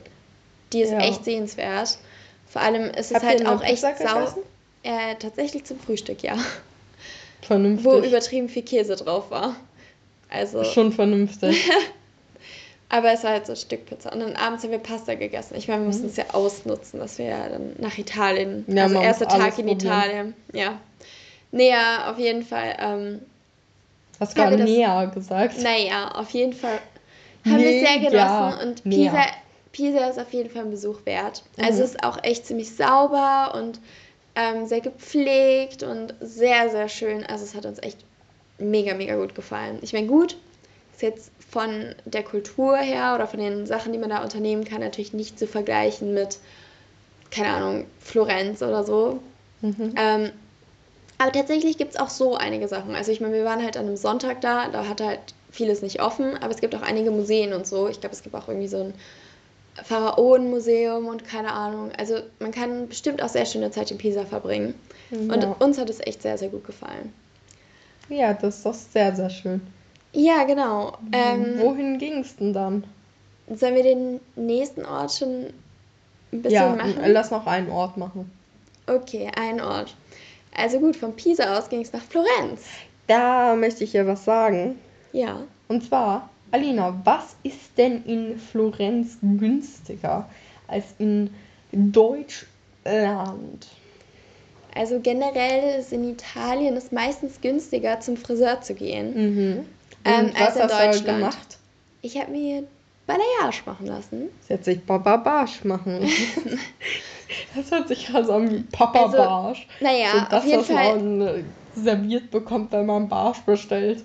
die 0.74 0.82
ist 0.82 0.92
ja. 0.92 1.00
echt 1.00 1.26
sehenswert. 1.26 1.98
Vor 2.48 2.62
allem 2.62 2.86
ist 2.92 3.12
es 3.12 3.16
Habt 3.16 3.26
halt 3.26 3.46
auch 3.46 3.62
echt 3.64 3.82
sau. 3.82 4.44
Äh, 4.84 5.16
tatsächlich 5.20 5.66
zum 5.66 5.80
Frühstück, 5.80 6.24
ja. 6.24 6.38
Vernünftig. 7.42 7.86
Wo 7.86 7.98
übertrieben 8.00 8.50
viel 8.50 8.64
Käse 8.64 8.96
drauf 8.96 9.30
war. 9.30 9.56
Also. 10.30 10.64
Schon 10.64 10.92
vernünftig. 10.92 11.70
Aber 12.90 13.14
es 13.14 13.24
war 13.24 13.32
halt 13.32 13.46
so 13.46 13.54
ein 13.54 13.58
Stück 13.58 13.86
Pizza. 13.86 14.12
Und 14.12 14.20
dann 14.20 14.36
abends 14.36 14.64
haben 14.64 14.72
wir 14.72 14.80
Pasta 14.80 15.14
gegessen. 15.14 15.56
Ich 15.56 15.68
meine, 15.68 15.82
wir 15.82 15.88
mussten 15.88 16.04
mhm. 16.04 16.10
es 16.10 16.18
ja 16.18 16.26
ausnutzen, 16.34 17.00
dass 17.00 17.18
wir 17.18 17.26
ja 17.26 17.48
dann 17.48 17.74
nach 17.78 17.98
Italien. 17.98 18.66
Ja, 18.68 18.84
also 18.84 19.00
erster 19.00 19.28
Tag 19.28 19.58
in 19.60 19.68
probieren. 19.68 19.80
Italien. 19.80 20.34
Ja. 20.52 20.78
Näher 21.52 22.10
auf 22.10 22.18
jeden 22.18 22.44
Fall. 22.44 22.76
Ähm, 22.80 23.22
Hast 24.20 24.36
gerade 24.36 24.64
näher 24.64 25.12
gesagt. 25.14 25.58
Naja, 25.62 26.12
auf 26.12 26.30
jeden 26.32 26.54
Fall 26.54 26.80
haben 27.46 27.58
wir 27.58 27.70
es 27.70 27.88
sehr 27.88 27.98
genossen. 27.98 28.14
Ja, 28.14 28.62
und 28.62 28.84
Pisa, 28.84 29.26
Pisa 29.72 30.10
ist 30.10 30.20
auf 30.20 30.32
jeden 30.32 30.50
Fall 30.50 30.64
ein 30.64 30.72
Besuch 30.72 31.06
wert. 31.06 31.44
Also 31.58 31.80
mhm. 31.80 31.84
Es 31.86 31.92
ist 31.92 32.04
auch 32.04 32.24
echt 32.24 32.46
ziemlich 32.46 32.76
sauber 32.76 33.54
und 33.56 33.80
ähm, 34.36 34.68
sehr 34.68 34.82
gepflegt 34.82 35.84
und 35.84 36.14
sehr, 36.22 36.70
sehr 36.70 36.88
schön. 36.88 37.26
Also 37.26 37.44
es 37.44 37.56
hat 37.56 37.66
uns 37.66 37.80
echt 37.82 37.98
mega, 38.60 38.94
mega 38.94 39.16
gut 39.16 39.36
gefallen. 39.36 39.80
Ich 39.82 39.94
meine, 39.94 40.08
gut, 40.08 40.38
ist 40.94 41.02
jetzt 41.02 41.32
von 41.50 41.96
der 42.06 42.24
Kultur 42.24 42.78
her 42.78 43.14
oder 43.16 43.28
von 43.28 43.40
den 43.40 43.66
Sachen, 43.66 43.92
die 43.92 44.00
man 44.00 44.10
da 44.10 44.24
unternehmen 44.24 44.64
kann, 44.64 44.82
natürlich 44.82 45.14
nicht 45.14 45.40
zu 45.40 45.48
vergleichen 45.48 46.14
mit, 46.14 46.38
keine 47.32 47.50
Ahnung, 47.50 47.86
Florenz 48.00 48.62
oder 48.62 48.84
so. 48.84 49.20
Mhm. 49.62 49.94
Ähm, 49.98 50.32
aber 51.22 51.32
tatsächlich 51.32 51.78
gibt 51.78 51.94
es 51.94 52.00
auch 52.00 52.10
so 52.10 52.36
einige 52.36 52.68
Sachen. 52.68 52.96
Also 52.96 53.12
ich 53.12 53.22
meine, 53.22 53.36
wir 53.36 53.46
waren 53.46 53.64
halt 53.64 53.78
an 53.78 53.86
einem 53.86 53.96
Sonntag 53.96 54.42
da, 54.42 54.70
da 54.70 54.88
hat 54.88 55.02
halt 55.02 55.20
vieles 55.52 55.84
nicht 55.84 56.02
offen, 56.02 56.36
aber 56.38 56.52
es 56.52 56.62
gibt 56.62 56.74
auch 56.76 56.82
einige 56.82 57.12
Museen 57.12 57.54
und 57.54 57.68
so. 57.68 57.88
Ich 57.88 58.00
glaube, 58.00 58.16
es 58.16 58.24
gibt 58.24 58.36
auch 58.36 58.48
irgendwie 58.48 58.68
so 58.68 58.86
ein 58.86 58.94
Pharaonenmuseum 59.84 61.06
und 61.06 61.24
keine 61.24 61.52
Ahnung. 61.54 61.92
Also 61.96 62.16
man 62.40 62.50
kann 62.50 62.88
bestimmt 62.88 63.22
auch 63.22 63.30
sehr 63.30 63.46
schöne 63.46 63.70
Zeit 63.70 63.92
in 63.92 64.00
Pisa 64.00 64.26
verbringen. 64.26 64.74
Ja. 65.12 65.36
Und 65.36 65.62
uns 65.62 65.78
hat 65.78 65.92
es 65.92 66.00
echt 66.00 66.24
sehr, 66.24 66.40
sehr 66.40 66.50
gut 66.50 66.66
gefallen. 66.66 67.14
Ja, 68.10 68.34
das 68.34 68.58
ist 68.58 68.66
doch 68.66 68.74
sehr, 68.74 69.16
sehr 69.16 69.30
schön. 69.30 69.62
Ja, 70.14 70.44
genau. 70.46 70.98
Ähm, 71.12 71.60
Wohin 71.60 72.00
ging 72.00 72.22
es 72.22 72.36
denn 72.36 72.52
dann? 72.52 72.84
Sollen 73.48 73.76
wir 73.76 73.84
den 73.84 74.20
nächsten 74.36 74.86
Ort 74.86 75.12
schon 75.14 75.54
ein 76.34 76.42
bisschen 76.42 76.52
ja, 76.52 76.76
machen? 76.76 76.96
Lass 77.06 77.30
noch 77.30 77.46
einen 77.46 77.70
Ort 77.70 77.98
machen. 77.98 78.32
Okay, 78.88 79.30
einen 79.36 79.62
Ort. 79.62 79.96
Also 80.56 80.80
gut, 80.80 80.96
von 80.96 81.16
Pisa 81.16 81.58
aus 81.58 81.70
ging 81.70 81.82
es 81.82 81.94
nach 81.94 82.02
Florenz. 82.02 82.62
Da 83.08 83.56
möchte 83.56 83.84
ich 83.84 83.94
ja 83.94 84.06
was 84.06 84.26
sagen. 84.26 84.80
Ja. 85.14 85.44
Und 85.68 85.84
zwar, 85.84 86.30
Alina, 86.52 87.00
was 87.04 87.36
ist 87.44 87.78
denn 87.78 88.04
in 88.06 88.38
Florenz 88.38 89.18
günstiger 89.22 90.30
als 90.68 90.86
in 91.00 91.34
Deutschland? 91.72 92.48
Also 94.74 95.00
generell 95.02 95.80
ist 95.80 95.92
in 95.92 96.10
Italien 96.10 96.78
es 96.78 96.92
meistens 96.92 97.42
günstiger, 97.42 98.00
zum 98.00 98.18
Friseur 98.18 98.62
zu 98.62 98.74
gehen. 98.74 99.14
Mhm. 99.14 99.66
Ähm, 100.06 100.32
was 100.34 100.42
als 100.42 100.56
in 100.56 100.62
hast 100.64 100.72
Deutschland. 100.72 101.08
du 101.08 101.14
gemacht? 101.14 101.58
Ich 102.02 102.18
habe 102.18 102.32
mir 102.32 102.64
Balayage 103.08 103.64
machen 103.66 103.88
lassen. 103.88 104.30
Sie 104.48 104.54
hat 104.54 104.64
sich 104.64 104.84
Bababash 104.86 105.64
machen 105.64 106.10
Das 107.56 107.72
hört 107.72 107.88
sich 107.88 108.14
also 108.14 108.34
an 108.34 108.52
wie 108.52 108.64
Papa 108.64 109.06
also, 109.06 109.18
Barsch. 109.18 109.68
Naja, 109.80 110.12
so 110.14 110.20
das, 110.30 110.44
auf 110.44 110.46
jeden 110.46 110.60
was 110.60 110.68
Fall. 110.68 111.00
man 111.00 111.46
serviert 111.76 112.32
bekommt, 112.32 112.72
wenn 112.72 112.86
man 112.86 113.08
Barsch 113.08 113.40
bestellt. 113.42 114.04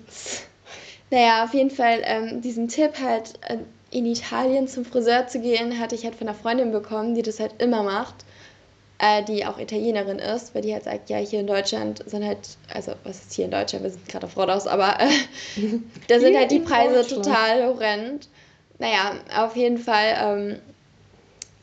Naja, 1.09 1.43
auf 1.43 1.53
jeden 1.53 1.69
Fall 1.69 2.01
ähm, 2.03 2.41
diesen 2.41 2.67
Tipp 2.67 2.93
halt 3.01 3.33
äh, 3.47 3.57
in 3.91 4.05
Italien 4.05 4.67
zum 4.67 4.83
Friseur 4.85 5.27
zu 5.27 5.39
gehen, 5.39 5.79
hatte 5.79 5.95
ich 5.95 6.03
halt 6.03 6.15
von 6.15 6.27
einer 6.27 6.37
Freundin 6.37 6.71
bekommen, 6.71 7.15
die 7.15 7.21
das 7.21 7.39
halt 7.39 7.61
immer 7.61 7.83
macht, 7.83 8.15
äh, 8.99 9.23
die 9.23 9.45
auch 9.45 9.57
Italienerin 9.57 10.19
ist, 10.19 10.53
weil 10.53 10.61
die 10.61 10.73
halt 10.73 10.83
sagt, 10.83 11.09
ja, 11.09 11.17
hier 11.17 11.39
in 11.39 11.47
Deutschland 11.47 12.03
sind 12.05 12.25
halt, 12.25 12.57
also 12.73 12.93
was 13.03 13.19
ist 13.19 13.33
hier 13.33 13.45
in 13.45 13.51
Deutschland, 13.51 13.83
wir 13.83 13.91
sind 13.91 14.07
gerade 14.09 14.25
auf 14.25 14.35
Rodos, 14.35 14.67
aber 14.67 14.99
äh, 14.99 15.09
da 16.07 16.19
sind 16.19 16.35
halt 16.35 16.51
die 16.51 16.59
Preise 16.59 17.07
total 17.07 17.67
horrend. 17.67 18.27
Naja, 18.79 19.13
auf 19.35 19.55
jeden 19.55 19.77
Fall 19.77 20.15
ähm, 20.17 20.59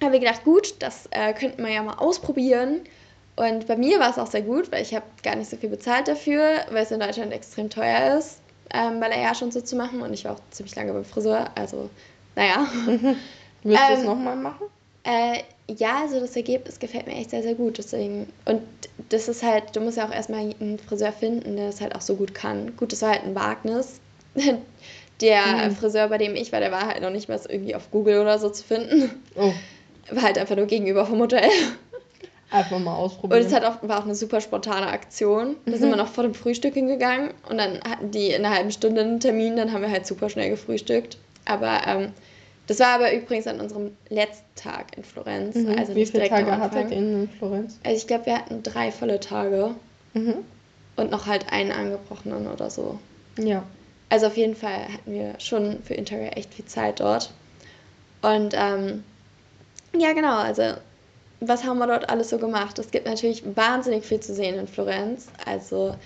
haben 0.03 0.13
wir 0.13 0.21
gedacht, 0.21 0.45
gut, 0.45 0.75
das 0.81 1.09
äh, 1.11 1.33
könnten 1.33 1.63
wir 1.63 1.73
ja 1.73 1.83
mal 1.83 1.95
ausprobieren. 1.95 2.81
Und 3.37 3.67
bei 3.67 3.77
mir 3.77 3.99
war 3.99 4.11
es 4.11 4.19
auch 4.19 4.29
sehr 4.29 4.43
gut, 4.43 4.71
weil 4.71 4.83
ich 4.83 4.95
habe 4.95 5.07
gar 5.23 5.35
nicht 5.35 5.51
so 5.51 5.57
viel 5.57 5.69
bezahlt 5.69 6.07
dafür, 6.07 6.61
weil 6.71 6.85
es 6.85 6.91
in 6.91 7.01
Deutschland 7.01 7.33
extrem 7.33 7.69
teuer 7.69 8.17
ist, 8.19 8.39
ähm, 8.73 9.01
Balayage 9.01 9.45
und 9.45 9.53
so 9.53 9.61
zu 9.61 9.77
machen. 9.77 10.03
Und 10.03 10.13
ich 10.13 10.25
war 10.25 10.33
auch 10.33 10.41
ziemlich 10.51 10.77
lange 10.77 10.93
beim 10.93 11.05
Friseur, 11.05 11.51
also 11.57 11.91
naja. 12.37 12.67
Willst 13.65 13.89
du 13.89 13.93
es 13.93 14.01
ähm, 14.01 14.07
nochmal 14.07 14.37
machen? 14.37 14.67
Äh, 15.05 15.43
ja, 15.69 16.01
also 16.03 16.21
das 16.21 16.37
Ergebnis 16.37 16.79
gefällt 16.79 17.07
mir 17.07 17.15
echt 17.15 17.31
sehr, 17.31 17.43
sehr 17.43 17.55
gut. 17.55 17.79
Deswegen, 17.79 18.33
und 18.45 18.63
das 19.09 19.29
ist 19.29 19.43
halt, 19.43 19.75
du 19.75 19.81
musst 19.81 19.97
ja 19.97 20.07
auch 20.07 20.13
erstmal 20.13 20.41
einen 20.41 20.79
Friseur 20.79 21.13
finden, 21.13 21.57
der 21.57 21.67
das 21.67 21.81
halt 21.81 21.95
auch 21.95 22.01
so 22.01 22.17
gut 22.17 22.35
kann. 22.35 22.77
Gut, 22.77 22.93
das 22.93 23.03
war 23.03 23.11
halt 23.11 23.25
ein 23.25 23.35
Wagnis. 23.35 24.01
Der 25.21 25.69
Mhm. 25.71 25.77
Friseur, 25.77 26.09
bei 26.09 26.19
dem 26.19 26.35
ich 26.35 26.53
war, 26.53 26.61
der 26.61 26.73
war 26.73 26.87
halt 26.89 27.01
noch 27.03 27.11
nicht 27.11 27.29
mal 27.29 27.39
so 27.39 27.49
irgendwie 27.49 27.75
auf 27.77 27.91
Google 27.91 28.21
oder 28.21 28.39
so 28.39 28.51
zu 28.51 28.65
finden. 28.65 29.11
Oh, 29.37 29.53
War 30.11 30.23
halt 30.23 30.39
einfach 30.39 30.57
nur 30.57 30.67
gegenüber 30.67 31.07
vom 31.07 31.21
Hotel. 31.21 31.49
einfach 32.51 32.79
mal 32.79 32.93
Und 32.95 32.99
ausprobieren. 33.01 33.43
es 33.47 33.53
hat 33.53 33.65
auch, 33.65 33.77
war 33.89 34.01
auch 34.01 34.05
eine 34.05 34.15
super 34.15 34.41
spontane 34.41 34.87
Aktion. 34.89 35.57
Da 35.67 35.73
Mhm. 35.73 35.77
sind 35.77 35.91
wir 35.91 35.97
noch 35.97 36.09
vor 36.09 36.25
dem 36.25 36.35
Frühstück 36.35 36.75
hingegangen 36.75 37.31
und 37.49 37.59
dann 37.59 37.81
hatten 37.89 38.11
die 38.11 38.29
in 38.31 38.45
einer 38.45 38.55
halben 38.55 38.71
Stunde 38.71 39.01
einen 39.03 39.21
Termin, 39.21 39.57
dann 39.57 39.73
haben 39.73 39.83
wir 39.83 39.91
halt 39.91 40.07
super 40.07 40.29
schnell 40.29 40.51
gefrühstückt. 40.51 41.17
Aber 41.47 41.81
ähm, 41.87 42.13
das 42.67 42.81
war 42.81 42.89
aber 42.95 43.13
übrigens 43.15 43.47
an 43.47 43.61
unserem 43.61 43.97
letzten 44.09 44.45
Tag 44.57 44.97
in 44.97 45.05
Florenz. 45.05 45.57
mhm. 45.57 45.77
Also 45.79 45.95
Wie 45.95 46.07
viele 46.07 46.29
Tage 46.29 46.51
hattet 46.59 46.91
ihr 46.91 46.97
in 46.97 47.29
Florenz? 47.39 47.79
Also 47.85 47.97
ich 47.97 48.07
glaube, 48.07 48.27
wir 48.27 48.37
hatten 48.37 48.63
drei 48.63 48.91
volle 48.93 49.21
Tage 49.21 49.75
Mhm. 50.15 50.35
und 50.97 51.11
noch 51.11 51.27
halt 51.27 51.53
einen 51.53 51.73
angebrochenen 51.73 52.47
oder 52.47 52.71
so. 52.71 52.99
Ja. 53.39 53.63
Also 54.15 54.29
auf 54.29 54.37
jeden 54.37 54.55
Fall 54.55 54.85
hatten 54.93 55.13
wir 55.13 55.35
schon 55.41 55.83
für 55.83 55.95
Interrail 55.95 56.31
echt 56.37 56.55
viel 56.55 56.67
Zeit 56.67 57.01
dort. 57.01 57.33
Und 58.23 58.55
ähm, 58.57 59.03
ja, 59.99 60.13
genau, 60.13 60.37
also 60.37 60.63
was 61.41 61.65
haben 61.65 61.79
wir 61.79 61.89
dort 61.89 62.09
alles 62.09 62.31
so 62.31 62.39
gemacht? 62.39 62.79
Es 62.79 62.93
gibt 62.93 63.07
natürlich 63.07 63.43
wahnsinnig 63.57 64.05
viel 64.05 64.21
zu 64.21 64.33
sehen 64.33 64.57
in 64.57 64.69
Florenz. 64.69 65.27
Also 65.45 65.97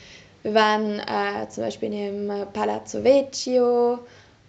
wir 0.43 0.55
waren 0.55 1.01
äh, 1.01 1.47
zum 1.51 1.65
Beispiel 1.65 1.93
in 1.93 2.27
dem 2.27 2.31
äh, 2.31 2.47
Palazzo 2.47 3.05
Vecchio 3.05 3.99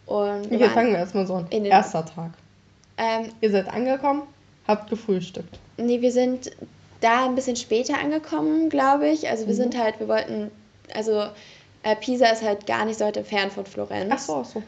und 0.06 0.50
wir 0.50 0.62
waren, 0.62 0.69
fangen 0.72 0.91
wir 0.93 1.00
erstmal 1.00 1.28
so 1.28 1.34
an. 1.36 1.48
in 1.50 1.65
den- 1.65 1.72
Erster 1.74 2.06
Tag. 2.06 2.32
ähm, 2.98 3.30
Ihr 3.41 3.52
seid 3.52 3.67
angekommen, 3.67 4.22
habt 4.69 4.89
gefrühstückt. 4.89 5.60
nee, 5.76 6.00
wir 6.00 6.13
sind 6.13 6.52
da 7.02 7.26
ein 7.26 7.36
bisschen 7.36 7.58
später 7.58 8.00
angekommen, 8.00 8.69
glaube 8.69 9.10
ich. 9.10 9.28
Also 9.28 9.48
wir 9.48 9.54
Mhm. 9.54 9.58
sind 9.58 9.78
halt, 9.78 10.00
wir 10.00 10.08
wollten, 10.08 10.50
also 10.95 11.26
äh, 11.84 11.96
Pisa 11.96 12.28
ist 12.28 12.44
halt 12.44 12.65
gar 12.65 12.86
nicht 12.86 13.00
so 13.00 13.06
weit 13.06 13.18
entfernt 13.18 13.54
von 13.54 13.65
Florenz. 13.65 14.12
Ach 14.13 14.20
so, 14.20 14.36
ach 14.36 14.46
so. 14.46 14.63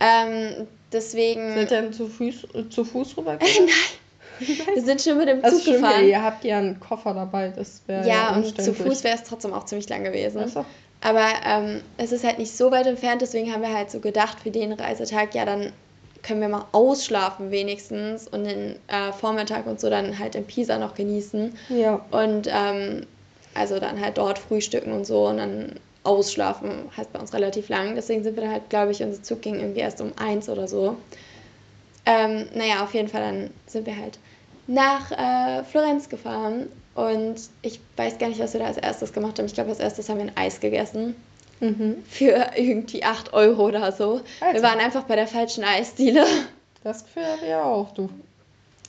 Ähm, 0.00 0.66
deswegen. 0.92 1.56
Ihr 1.56 1.66
denn 1.66 1.92
zu 1.92 2.08
Fuß, 2.08 2.46
äh, 2.54 2.68
zu 2.68 2.84
Fuß 2.84 3.16
rüber? 3.16 3.38
Wir 4.40 4.82
sind 4.82 5.00
schon 5.00 5.18
mit 5.18 5.28
dem 5.28 5.42
Zug 5.44 5.60
stimmt 5.60 5.66
ja, 5.66 5.72
gefahren. 5.88 6.08
ihr 6.08 6.22
habt 6.22 6.44
ja 6.44 6.58
einen 6.58 6.80
Koffer 6.80 7.14
dabei, 7.14 7.52
das 7.54 7.82
wäre 7.86 8.06
Ja, 8.08 8.30
und 8.30 8.38
umständlich. 8.38 8.76
zu 8.76 8.82
Fuß 8.82 9.04
wäre 9.04 9.16
es 9.16 9.22
trotzdem 9.22 9.52
auch 9.52 9.64
ziemlich 9.64 9.88
lang 9.88 10.02
gewesen. 10.02 10.42
Ach 10.44 10.48
so. 10.48 10.64
Aber 11.00 11.26
ähm, 11.46 11.82
es 11.98 12.10
ist 12.12 12.24
halt 12.24 12.38
nicht 12.38 12.56
so 12.56 12.70
weit 12.72 12.86
entfernt, 12.86 13.22
deswegen 13.22 13.52
haben 13.52 13.62
wir 13.62 13.72
halt 13.72 13.90
so 13.90 14.00
gedacht, 14.00 14.40
für 14.40 14.50
den 14.50 14.72
Reisetag, 14.72 15.34
ja, 15.34 15.44
dann 15.44 15.72
können 16.22 16.40
wir 16.40 16.48
mal 16.48 16.64
ausschlafen 16.72 17.50
wenigstens 17.50 18.26
und 18.26 18.44
den 18.44 18.76
äh, 18.88 19.12
Vormittag 19.12 19.66
und 19.66 19.78
so 19.78 19.90
dann 19.90 20.18
halt 20.18 20.34
in 20.34 20.46
Pisa 20.46 20.78
noch 20.78 20.94
genießen. 20.94 21.56
Ja. 21.68 22.04
Und 22.10 22.48
ähm, 22.50 23.06
also 23.54 23.78
dann 23.78 24.00
halt 24.00 24.18
dort 24.18 24.38
frühstücken 24.38 24.92
und 24.92 25.04
so 25.06 25.28
und 25.28 25.36
dann 25.36 25.78
ausschlafen 26.04 26.90
heißt 26.96 27.12
bei 27.12 27.18
uns 27.18 27.32
relativ 27.32 27.68
lang. 27.68 27.94
Deswegen 27.94 28.22
sind 28.22 28.36
wir 28.36 28.42
dann 28.44 28.52
halt, 28.52 28.70
glaube 28.70 28.92
ich, 28.92 29.02
unser 29.02 29.22
Zug 29.22 29.42
ging 29.42 29.58
irgendwie 29.58 29.80
erst 29.80 30.00
um 30.00 30.12
eins 30.16 30.48
oder 30.48 30.68
so. 30.68 30.96
Ähm, 32.06 32.46
naja, 32.54 32.84
auf 32.84 32.94
jeden 32.94 33.08
Fall 33.08 33.22
dann 33.22 33.50
sind 33.66 33.86
wir 33.86 33.96
halt 33.96 34.18
nach 34.66 35.10
äh, 35.10 35.64
Florenz 35.64 36.08
gefahren 36.08 36.68
und 36.94 37.36
ich 37.62 37.80
weiß 37.96 38.18
gar 38.18 38.28
nicht, 38.28 38.40
was 38.40 38.52
wir 38.52 38.60
da 38.60 38.66
als 38.66 38.76
erstes 38.76 39.12
gemacht 39.12 39.38
haben. 39.38 39.46
Ich 39.46 39.54
glaube, 39.54 39.70
als 39.70 39.80
erstes 39.80 40.08
haben 40.08 40.18
wir 40.18 40.26
ein 40.26 40.36
Eis 40.36 40.60
gegessen 40.60 41.14
Mhm. 41.60 42.02
für 42.10 42.50
irgendwie 42.56 43.04
8 43.04 43.32
Euro 43.32 43.66
oder 43.68 43.92
so. 43.92 44.20
Alter. 44.40 44.54
Wir 44.54 44.62
waren 44.62 44.80
einfach 44.80 45.04
bei 45.04 45.14
der 45.16 45.28
falschen 45.28 45.62
Eisdiele. 45.64 46.26
Das 46.82 47.04
Gefühl 47.04 47.24
habe 47.24 47.46
ich 47.46 47.54
auch, 47.54 47.92
du. 47.94 48.10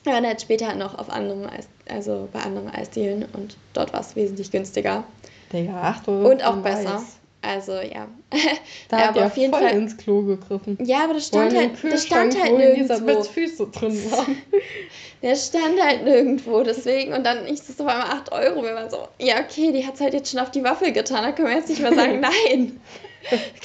Wir 0.05 0.13
waren 0.13 0.25
halt 0.25 0.41
später 0.41 0.73
noch 0.75 0.97
auf 0.97 1.09
anderem 1.09 1.47
Eis, 1.47 1.67
also 1.89 2.29
bei 2.31 2.39
anderen 2.41 2.69
Eisdielen 2.69 3.25
und 3.33 3.57
dort 3.73 3.91
war 3.91 4.01
es 4.01 4.15
wesentlich 4.15 4.51
günstiger. 4.51 5.03
Digga, 5.51 5.81
8 5.81 6.07
Euro. 6.07 6.29
Und 6.29 6.43
auch 6.43 6.57
besser. 6.57 6.97
Eis. 6.97 7.17
Also 7.41 7.73
ja. 7.73 8.07
Da 8.89 8.99
ja, 8.99 9.15
ihr 9.15 9.25
auf 9.25 9.37
jeden 9.37 9.51
voll 9.51 9.61
Fall. 9.61 9.75
ins 9.75 9.97
Klo 9.97 10.21
gegriffen. 10.23 10.77
Ja, 10.83 11.03
aber 11.03 11.15
das 11.15 11.27
stand 11.27 11.55
halt, 11.55 11.71
das 11.83 12.05
stand 12.05 12.39
halt 12.39 12.57
nirgendwo. 12.57 13.23
Füße 13.23 13.67
drin 13.67 14.11
waren. 14.11 14.37
Der 15.21 15.35
stand 15.35 15.81
halt 15.81 16.03
nirgendwo, 16.03 16.61
deswegen. 16.61 17.13
Und 17.13 17.25
dann 17.25 17.47
ich 17.47 17.65
das 17.65 17.79
auf 17.79 17.87
einmal 17.87 18.09
8 18.09 18.31
Euro. 18.31 18.63
Wir 18.63 18.75
waren 18.75 18.89
so, 18.91 19.07
ja, 19.19 19.39
okay, 19.39 19.71
die 19.71 19.85
hat 19.85 19.95
es 19.95 20.01
halt 20.01 20.13
jetzt 20.13 20.29
schon 20.29 20.39
auf 20.39 20.51
die 20.51 20.63
Waffel 20.63 20.91
getan. 20.91 21.23
Da 21.23 21.31
können 21.31 21.47
wir 21.47 21.55
jetzt 21.55 21.69
nicht 21.69 21.81
mehr 21.81 21.93
sagen, 21.93 22.19
nein. 22.51 22.79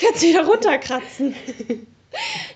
Kannst 0.01 0.23
du 0.23 0.27
wieder 0.29 0.47
runterkratzen. 0.47 1.35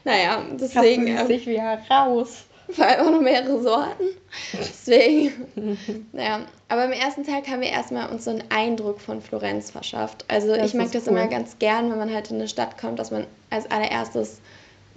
naja, 0.04 0.42
deswegen. 0.52 1.06
Ähm, 1.06 1.26
sich 1.26 1.46
wieder 1.46 1.80
raus. 1.90 2.44
Vor 2.70 2.86
allem 2.86 3.06
auch 3.06 3.10
noch 3.10 3.20
mehrere 3.20 3.62
Sorten. 3.62 4.04
Deswegen. 4.52 5.46
naja, 6.12 6.40
aber 6.68 6.84
am 6.84 6.92
ersten 6.92 7.24
Tag 7.24 7.46
haben 7.48 7.60
wir 7.60 7.68
erstmal 7.68 8.10
uns 8.10 8.24
so 8.24 8.30
einen 8.30 8.44
Eindruck 8.50 9.00
von 9.00 9.20
Florenz 9.20 9.70
verschafft. 9.70 10.24
Also 10.28 10.54
Das 10.54 10.66
ich 10.68 10.74
mag 10.74 10.90
das 10.92 11.06
cool. 11.06 11.12
immer 11.12 11.28
ganz 11.28 11.58
gern, 11.58 11.90
wenn 11.90 11.98
man 11.98 12.12
halt 12.12 12.30
in 12.30 12.36
eine 12.36 12.48
Stadt 12.48 12.78
kommt, 12.78 12.98
dass 12.98 13.10
man 13.10 13.26
als 13.50 13.70
allererstes 13.70 14.40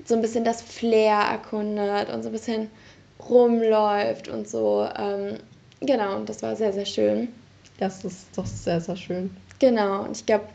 so 0.06 0.16
ein 0.16 0.22
bisschen 0.22 0.44
das 0.44 0.62
Flair 0.62 1.18
erkundet 1.18 2.10
und 2.10 2.24
so 2.24 2.30
ein 2.30 2.32
bisschen 2.34 2.70
rumläuft 3.28 4.28
und 4.28 4.48
so. 4.48 4.88
Ähm, 4.98 5.38
genau, 5.82 6.16
und 6.16 6.30
das 6.30 6.42
war 6.44 6.56
sehr, 6.56 6.74
sehr 6.74 6.86
schön. 6.86 7.30
Das 7.80 8.04
ist 8.06 8.28
doch 8.36 8.46
sehr, 8.46 8.82
sehr 8.82 8.96
schön. 8.96 9.36
Genau, 9.60 10.04
und 10.04 10.18
ich 10.18 10.26
glaube, 10.26 10.46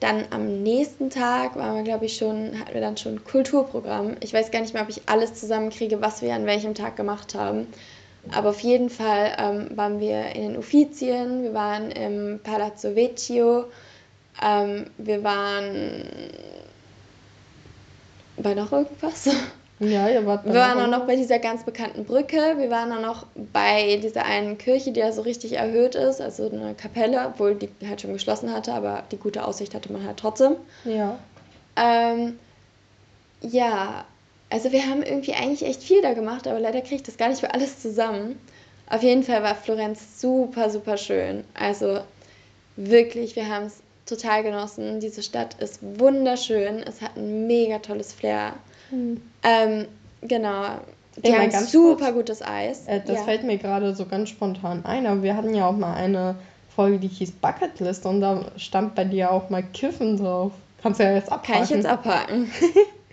dann 0.00 0.24
am 0.30 0.62
nächsten 0.62 1.10
Tag 1.10 1.56
waren 1.56 1.76
wir, 1.76 1.82
glaube 1.82 2.06
ich, 2.06 2.16
schon, 2.16 2.58
hatten 2.58 2.72
wir 2.72 2.80
dann 2.80 2.96
schon 2.96 3.22
Kulturprogramm. 3.22 4.16
Ich 4.20 4.32
weiß 4.32 4.50
gar 4.50 4.60
nicht 4.60 4.72
mehr, 4.72 4.82
ob 4.82 4.88
ich 4.88 5.02
alles 5.06 5.34
zusammenkriege, 5.34 6.00
was 6.00 6.22
wir 6.22 6.34
an 6.34 6.46
welchem 6.46 6.74
Tag 6.74 6.96
gemacht 6.96 7.34
haben. 7.34 7.66
Aber 8.32 8.50
auf 8.50 8.60
jeden 8.60 8.90
Fall 8.90 9.36
ähm, 9.38 9.76
waren 9.76 10.00
wir 10.00 10.34
in 10.34 10.42
den 10.42 10.56
Uffizien, 10.56 11.42
wir 11.42 11.54
waren 11.54 11.90
im 11.90 12.40
Palazzo 12.42 12.94
Vecchio, 12.94 13.66
ähm, 14.42 14.86
wir 14.98 15.22
waren 15.22 16.04
bei 18.36 18.54
noch 18.54 18.72
irgendwas. 18.72 19.28
Ja, 19.80 20.10
ihr 20.10 20.26
wart 20.26 20.44
Wir 20.44 20.54
waren 20.54 20.78
auch 20.78 20.98
noch 20.98 21.06
bei 21.06 21.16
dieser 21.16 21.38
ganz 21.38 21.64
bekannten 21.64 22.04
Brücke. 22.04 22.36
Wir 22.58 22.70
waren 22.70 22.92
auch 22.92 23.00
noch 23.00 23.26
bei 23.52 23.98
dieser 24.02 24.26
einen 24.26 24.58
Kirche, 24.58 24.92
die 24.92 25.00
ja 25.00 25.10
so 25.10 25.22
richtig 25.22 25.54
erhöht 25.54 25.94
ist, 25.94 26.20
also 26.20 26.50
eine 26.50 26.74
Kapelle, 26.74 27.26
obwohl 27.26 27.54
die 27.54 27.70
halt 27.88 28.02
schon 28.02 28.12
geschlossen 28.12 28.52
hatte, 28.52 28.74
aber 28.74 29.04
die 29.10 29.16
gute 29.16 29.42
Aussicht 29.42 29.74
hatte 29.74 29.90
man 29.90 30.04
halt 30.04 30.18
trotzdem. 30.18 30.56
Ja. 30.84 31.18
Ähm, 31.76 32.38
ja, 33.40 34.04
also 34.50 34.70
wir 34.70 34.86
haben 34.86 35.02
irgendwie 35.02 35.32
eigentlich 35.32 35.64
echt 35.64 35.82
viel 35.82 36.02
da 36.02 36.12
gemacht, 36.12 36.46
aber 36.46 36.60
leider 36.60 36.82
kriege 36.82 36.96
ich 36.96 37.02
das 37.02 37.16
gar 37.16 37.30
nicht 37.30 37.40
für 37.40 37.54
alles 37.54 37.80
zusammen. 37.80 38.38
Auf 38.86 39.02
jeden 39.02 39.22
Fall 39.22 39.42
war 39.42 39.54
Florenz 39.54 40.20
super, 40.20 40.68
super 40.68 40.98
schön. 40.98 41.44
Also 41.54 42.00
wirklich, 42.76 43.34
wir 43.34 43.48
haben 43.48 43.66
es 43.66 43.80
total 44.04 44.42
genossen. 44.42 45.00
Diese 45.00 45.22
Stadt 45.22 45.54
ist 45.60 45.78
wunderschön. 45.80 46.82
Es 46.82 47.00
hat 47.00 47.16
ein 47.16 47.46
mega 47.46 47.78
tolles 47.78 48.12
Flair. 48.12 48.54
Hm. 48.90 49.20
Ähm, 49.42 49.86
genau. 50.22 50.80
Die 51.16 51.28
Ey, 51.28 51.50
haben 51.50 51.66
super 51.66 52.12
kurz. 52.12 52.14
gutes 52.14 52.42
Eis. 52.42 52.86
Äh, 52.86 53.00
das 53.04 53.18
ja. 53.18 53.24
fällt 53.24 53.44
mir 53.44 53.58
gerade 53.58 53.94
so 53.94 54.06
ganz 54.06 54.28
spontan 54.28 54.84
ein, 54.84 55.06
aber 55.06 55.22
wir 55.22 55.36
hatten 55.36 55.54
ja 55.54 55.66
auch 55.66 55.76
mal 55.76 55.94
eine 55.94 56.36
Folge, 56.74 56.98
die 56.98 57.08
hieß 57.08 57.32
Bucketlist 57.32 58.06
und 58.06 58.20
da 58.20 58.44
stand 58.56 58.94
bei 58.94 59.04
dir 59.04 59.30
auch 59.32 59.50
mal 59.50 59.62
Kiffen 59.62 60.16
drauf. 60.16 60.52
Kannst 60.82 61.00
du 61.00 61.04
ja 61.04 61.12
jetzt 61.12 61.30
abhaken. 61.30 61.52
Kann 61.52 61.64
ich 61.64 61.70
jetzt 61.70 61.86
abhaken. 61.86 62.50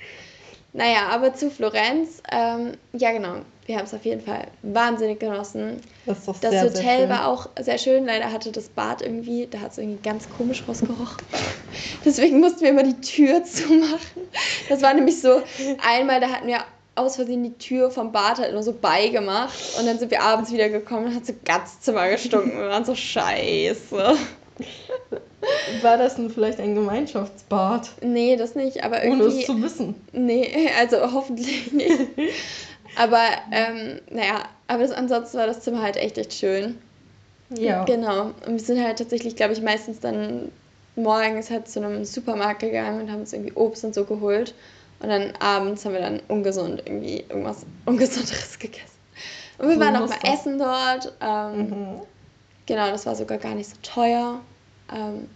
naja, 0.74 1.10
aber 1.10 1.34
zu 1.34 1.50
Florenz, 1.50 2.22
ähm, 2.32 2.74
ja 2.94 3.12
genau, 3.12 3.38
wir 3.67 3.77
haben 3.77 3.86
es 3.86 3.93
auf 3.93 4.06
jeden 4.06 4.21
Fall 4.21 4.47
wahnsinnig 4.63 5.19
genossen. 5.19 5.82
Das 6.06 6.25
Das 6.25 6.39
sehr, 6.39 6.63
Hotel 6.63 6.99
sehr 6.99 7.10
war 7.10 7.27
auch 7.27 7.49
sehr 7.60 7.77
schön. 7.77 8.06
Leider 8.06 8.32
hatte 8.32 8.51
das 8.51 8.69
Bad 8.69 9.01
irgendwie, 9.01 9.47
da 9.47 9.60
hat 9.60 9.71
es 9.73 9.77
irgendwie 9.77 10.01
ganz 10.01 10.27
komisch 10.36 10.63
rausgerochen. 10.67 11.17
Deswegen 12.06 12.39
mussten 12.39 12.62
wir 12.62 12.69
immer 12.69 12.84
die 12.84 12.99
Tür 13.01 13.43
zumachen. 13.45 14.23
Das 14.69 14.82
war 14.82 14.93
nämlich 14.93 15.21
so, 15.21 15.41
einmal, 15.86 16.21
da 16.21 16.30
hatten 16.30 16.47
wir 16.47 16.60
aus 16.95 17.17
Versehen 17.17 17.43
die 17.43 17.58
Tür 17.58 17.91
vom 17.91 18.12
Bad 18.13 18.39
halt 18.39 18.53
nur 18.53 18.63
so 18.63 18.73
beigemacht 18.73 19.53
und 19.77 19.86
dann 19.86 19.99
sind 19.99 20.12
wir 20.12 20.23
abends 20.23 20.51
wieder 20.51 20.69
gekommen 20.69 21.08
und 21.08 21.15
hat 21.15 21.25
so 21.25 21.34
ganz 21.45 21.82
Zimmer 21.82 22.10
gestunken. 22.10 22.58
Wir 22.58 22.69
waren 22.69 22.86
so 22.86 22.95
scheiße. 22.95 24.15
War 25.82 25.97
das 25.97 26.15
denn 26.15 26.32
vielleicht 26.32 26.60
ein 26.60 26.73
Gemeinschaftsbad? 26.73 27.89
Nee, 28.01 28.38
das 28.38 28.56
nicht, 28.56 28.84
aber 28.84 29.03
Ohne 29.03 29.23
es 29.25 29.36
irgendwie. 29.36 29.45
zu 29.45 29.62
wissen. 29.62 29.95
Nee, 30.12 30.69
also 30.80 30.97
hoffentlich 31.13 31.71
nicht. 31.71 31.91
Aber, 32.97 33.23
ähm, 33.51 34.01
naja, 34.10 34.43
aber 34.67 34.83
das, 34.83 34.91
ansonsten 34.91 35.38
war 35.38 35.47
das 35.47 35.62
Zimmer 35.62 35.81
halt 35.81 35.97
echt, 35.97 36.17
echt 36.17 36.33
schön. 36.33 36.77
Ja. 37.49 37.83
Genau. 37.86 38.31
Und 38.45 38.53
wir 38.53 38.60
sind 38.60 38.83
halt 38.83 38.97
tatsächlich, 38.97 39.36
glaube 39.36 39.53
ich, 39.53 39.62
meistens 39.62 39.99
dann 39.99 40.51
morgens 40.95 41.49
halt 41.49 41.69
zu 41.69 41.79
einem 41.79 42.03
Supermarkt 42.03 42.60
gegangen 42.60 43.01
und 43.01 43.12
haben 43.12 43.21
uns 43.21 43.33
irgendwie 43.33 43.53
Obst 43.53 43.83
und 43.86 43.93
so 43.93 44.03
geholt. 44.03 44.53
Und 44.99 45.10
dann 45.10 45.33
abends 45.39 45.86
haben 45.86 45.93
wir 45.93 46.01
dann 46.01 46.19
ungesund 46.27 46.81
irgendwie 46.86 47.23
irgendwas 47.29 47.65
Ungesunderes 47.86 48.57
gegessen. 48.60 48.97
Und 49.60 49.69
wir 49.69 49.75
So 49.75 49.81
waren 49.81 49.95
auch 49.95 50.10
mal 50.10 50.33
essen 50.33 50.57
dort. 50.57 51.13
Ähm, 51.21 51.69
Mhm. 51.69 52.01
Genau, 52.65 52.89
das 52.89 53.05
war 53.05 53.15
sogar 53.15 53.38
gar 53.38 53.55
nicht 53.55 53.69
so 53.69 53.77
teuer. 53.81 54.41
Ähm, 54.93 55.29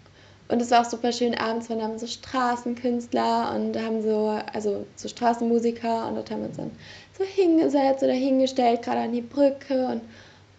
und 0.52 0.62
es 0.62 0.70
war 0.72 0.82
auch 0.82 0.90
super 0.90 1.12
schön 1.12 1.34
abends, 1.36 1.70
weil 1.70 1.78
da 1.78 1.84
haben 1.84 1.98
so 1.98 2.08
Straßenkünstler 2.08 3.54
und 3.56 3.78
haben 3.82 4.02
so, 4.02 4.40
also 4.54 4.86
so 4.96 5.08
Straßenmusiker 5.08 6.08
und 6.08 6.16
dort 6.16 6.30
haben 6.32 6.42
wir 6.42 6.48
uns 6.50 6.58
dann 6.58 6.72
so 7.18 7.24
hingesetzt 7.24 8.04
oder 8.04 8.14
hingestellt, 8.14 8.82
gerade 8.82 9.02
an 9.02 9.12
die 9.14 9.22
Brücke 9.22 9.88
und 9.88 10.02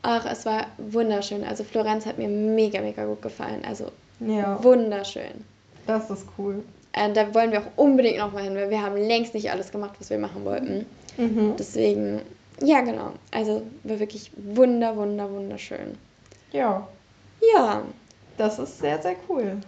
Ach, 0.05 0.27
es 0.29 0.45
war 0.45 0.67
wunderschön. 0.79 1.45
Also 1.45 1.63
Florenz 1.63 2.07
hat 2.07 2.19
mir 2.19 2.27
mega, 2.27 2.81
mega 2.81 3.05
gut 3.05 3.23
gefallen. 3.23 3.63
Also 3.65 3.87
Ja, 4.19 4.63
wunderschön. 4.63 5.45
das 5.87 6.11
ist 6.11 6.27
cool. 6.37 6.65
Äh, 6.93 7.13
da 7.13 7.33
wollen 7.33 7.53
wir 7.53 7.61
auch 7.61 7.71
unbedingt 7.77 8.19
nochmal 8.19 8.43
hin, 8.43 8.55
weil 8.57 8.69
wir 8.69 8.83
haben 8.83 8.97
längst 8.97 9.33
nicht 9.33 9.53
alles 9.53 9.71
gemacht, 9.71 9.93
was 10.01 10.11
wir 10.11 10.19
machen 10.19 10.45
wollten. 10.45 10.87
Mhm. 11.17 11.55
Deswegen, 11.57 12.21
ja 12.61 12.81
genau. 12.81 13.13
Also 13.31 13.63
war 13.85 14.01
wirklich 14.01 14.33
wunder, 14.37 14.97
wunder, 14.97 15.31
wunderschön. 15.31 15.97
Ja, 16.51 16.89
Ja, 17.55 17.83
das 18.37 18.59
ist 18.59 18.81
sehr, 18.81 19.01
sehr 19.01 19.15
cool. 19.29 19.59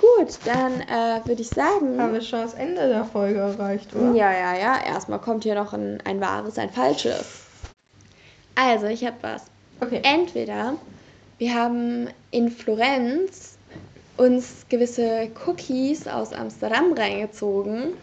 Gut, 0.00 0.38
dann 0.44 0.80
äh, 0.80 1.26
würde 1.26 1.42
ich 1.42 1.48
sagen. 1.48 2.00
Haben 2.00 2.14
wir 2.14 2.22
schon 2.22 2.42
das 2.42 2.54
Ende 2.54 2.88
der 2.88 3.04
Folge 3.04 3.38
erreicht, 3.40 3.94
oder? 3.94 4.14
Ja, 4.14 4.32
ja, 4.32 4.56
ja. 4.56 4.84
Erstmal 4.84 5.20
kommt 5.20 5.44
hier 5.44 5.54
noch 5.54 5.72
ein, 5.72 6.00
ein 6.04 6.20
wahres, 6.20 6.58
ein 6.58 6.70
falsches. 6.70 7.42
Also, 8.54 8.86
ich 8.86 9.04
habe 9.04 9.16
was. 9.22 9.44
Okay. 9.80 10.00
Entweder 10.02 10.74
wir 11.38 11.54
haben 11.54 12.08
in 12.30 12.50
Florenz 12.50 13.56
uns 14.16 14.66
gewisse 14.68 15.30
Cookies 15.46 16.06
aus 16.06 16.32
Amsterdam 16.34 16.92
reingezogen, 16.92 17.94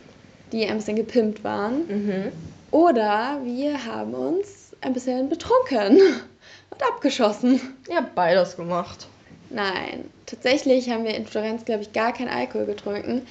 die 0.52 0.66
ein 0.66 0.78
bisschen 0.78 0.96
gepimpt 0.96 1.44
waren. 1.44 1.88
Mhm. 1.88 2.32
Oder 2.72 3.40
wir 3.44 3.86
haben 3.86 4.14
uns 4.14 4.76
ein 4.82 4.94
bisschen 4.94 5.30
betrunken 5.30 6.00
und 6.72 6.84
abgeschossen. 6.84 7.62
Ihr 7.88 7.98
habt 7.98 8.16
beides 8.16 8.56
gemacht. 8.56 9.08
Nein, 9.50 10.10
tatsächlich 10.28 10.90
haben 10.92 11.04
wir 11.04 11.16
in 11.16 11.26
Florenz, 11.26 11.66
glaube 11.66 11.82
ich, 11.82 11.92
gar 11.94 12.14
keinen 12.14 12.30
Alkohol 12.30 12.68
getrunken. 12.68 13.26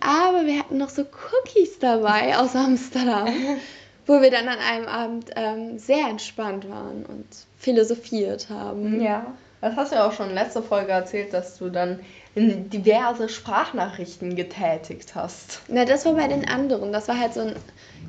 Aber 0.00 0.44
wir 0.46 0.58
hatten 0.58 0.78
noch 0.78 0.90
so 0.90 1.02
Cookies 1.02 1.78
dabei 1.80 2.36
aus 2.38 2.54
Amsterdam, 2.54 3.26
wo 4.06 4.20
wir 4.22 4.30
dann 4.30 4.46
an 4.48 4.58
einem 4.58 4.86
Abend 4.86 5.30
ähm, 5.34 5.78
sehr 5.78 6.06
entspannt 6.08 6.68
waren 6.70 7.04
und 7.06 7.26
philosophiert 7.58 8.48
haben. 8.50 9.00
Ja. 9.00 9.26
Das 9.60 9.76
hast 9.76 9.92
du 9.92 9.96
ja 9.96 10.06
auch 10.06 10.12
schon 10.12 10.34
letzte 10.34 10.62
Folge 10.62 10.92
erzählt, 10.92 11.32
dass 11.32 11.56
du 11.56 11.70
dann 11.70 12.00
in 12.34 12.68
diverse 12.68 13.30
Sprachnachrichten 13.30 14.36
getätigt 14.36 15.14
hast. 15.14 15.60
Na, 15.68 15.86
das 15.86 16.04
war 16.04 16.12
bei 16.14 16.28
den 16.28 16.46
anderen. 16.46 16.92
Das 16.92 17.08
war 17.08 17.18
halt 17.18 17.32
so 17.32 17.40
ein. 17.40 17.54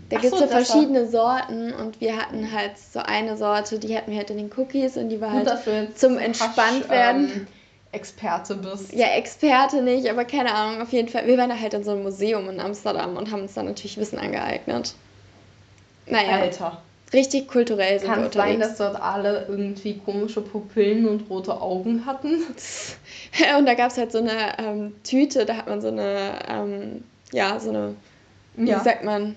Da 0.10 0.17
gibt 0.17 0.26
es 0.26 0.32
so, 0.32 0.38
so 0.39 0.43
das 0.45 0.52
war- 0.54 0.65
verschiedene 0.65 1.08
Sorten 1.08 1.71
und 1.74 2.02
wir 2.02 2.17
hatten 2.17 2.52
halt 2.52 2.78
so 2.78 3.00
eine 3.00 3.38
Sorte, 3.38 3.80
die 3.80 3.95
hatten 3.98 4.12
wir 4.12 4.17
halt 4.17 4.30
in 4.32 4.38
den 4.38 4.52
Cookies 4.58 4.98
und 4.98 5.08
die 5.10 5.21
war 5.21 5.32
halt 5.32 5.98
zum 5.98 6.17
entspannt 6.17 6.89
werden. 6.89 7.32
ähm, 7.34 7.48
Experte 7.95 8.55
bist. 8.55 8.93
Ja, 8.93 9.08
Experte 9.15 9.81
nicht, 9.81 10.10
aber 10.10 10.25
keine 10.25 10.53
Ahnung, 10.53 10.81
auf 10.81 10.91
jeden 10.91 11.10
Fall. 11.10 11.25
Wir 11.27 11.38
waren 11.38 11.49
da 11.49 11.58
halt 11.58 11.73
in 11.73 11.84
so 11.84 11.91
einem 11.91 12.03
Museum 12.03 12.49
in 12.49 12.60
Amsterdam 12.60 13.17
und 13.17 13.31
haben 13.31 13.43
uns 13.43 13.53
da 13.53 13.63
natürlich 13.63 13.97
Wissen 13.97 14.19
angeeignet. 14.19 14.93
Naja, 16.08 16.39
Alter. 16.41 16.81
richtig 17.13 17.47
kulturell 17.47 17.99
sind 17.99 18.10
Kann 18.10 18.21
wir 18.21 18.27
es 18.27 18.34
sein, 18.36 18.55
unterwegs. 18.55 18.77
dass 18.77 18.93
dort 18.93 19.01
alle 19.01 19.45
irgendwie 19.47 19.97
komische 19.97 20.41
Pupillen 20.41 21.08
und 21.08 21.29
rote 21.29 21.60
Augen 21.60 22.05
hatten? 22.05 22.43
Und 23.58 23.65
da 23.65 23.73
gab 23.73 23.91
es 23.91 23.97
halt 23.97 24.12
so 24.13 24.19
eine 24.19 24.58
ähm, 24.60 24.95
Tüte, 25.03 25.45
da 25.45 25.58
hat 25.58 25.67
man 25.67 25.81
so 25.81 25.89
eine, 25.89 26.39
ähm, 26.47 27.03
ja, 27.34 27.60
so 27.60 27.69
eine, 27.69 27.95
wie 28.55 28.71
sagt 28.71 29.03
man, 29.03 29.36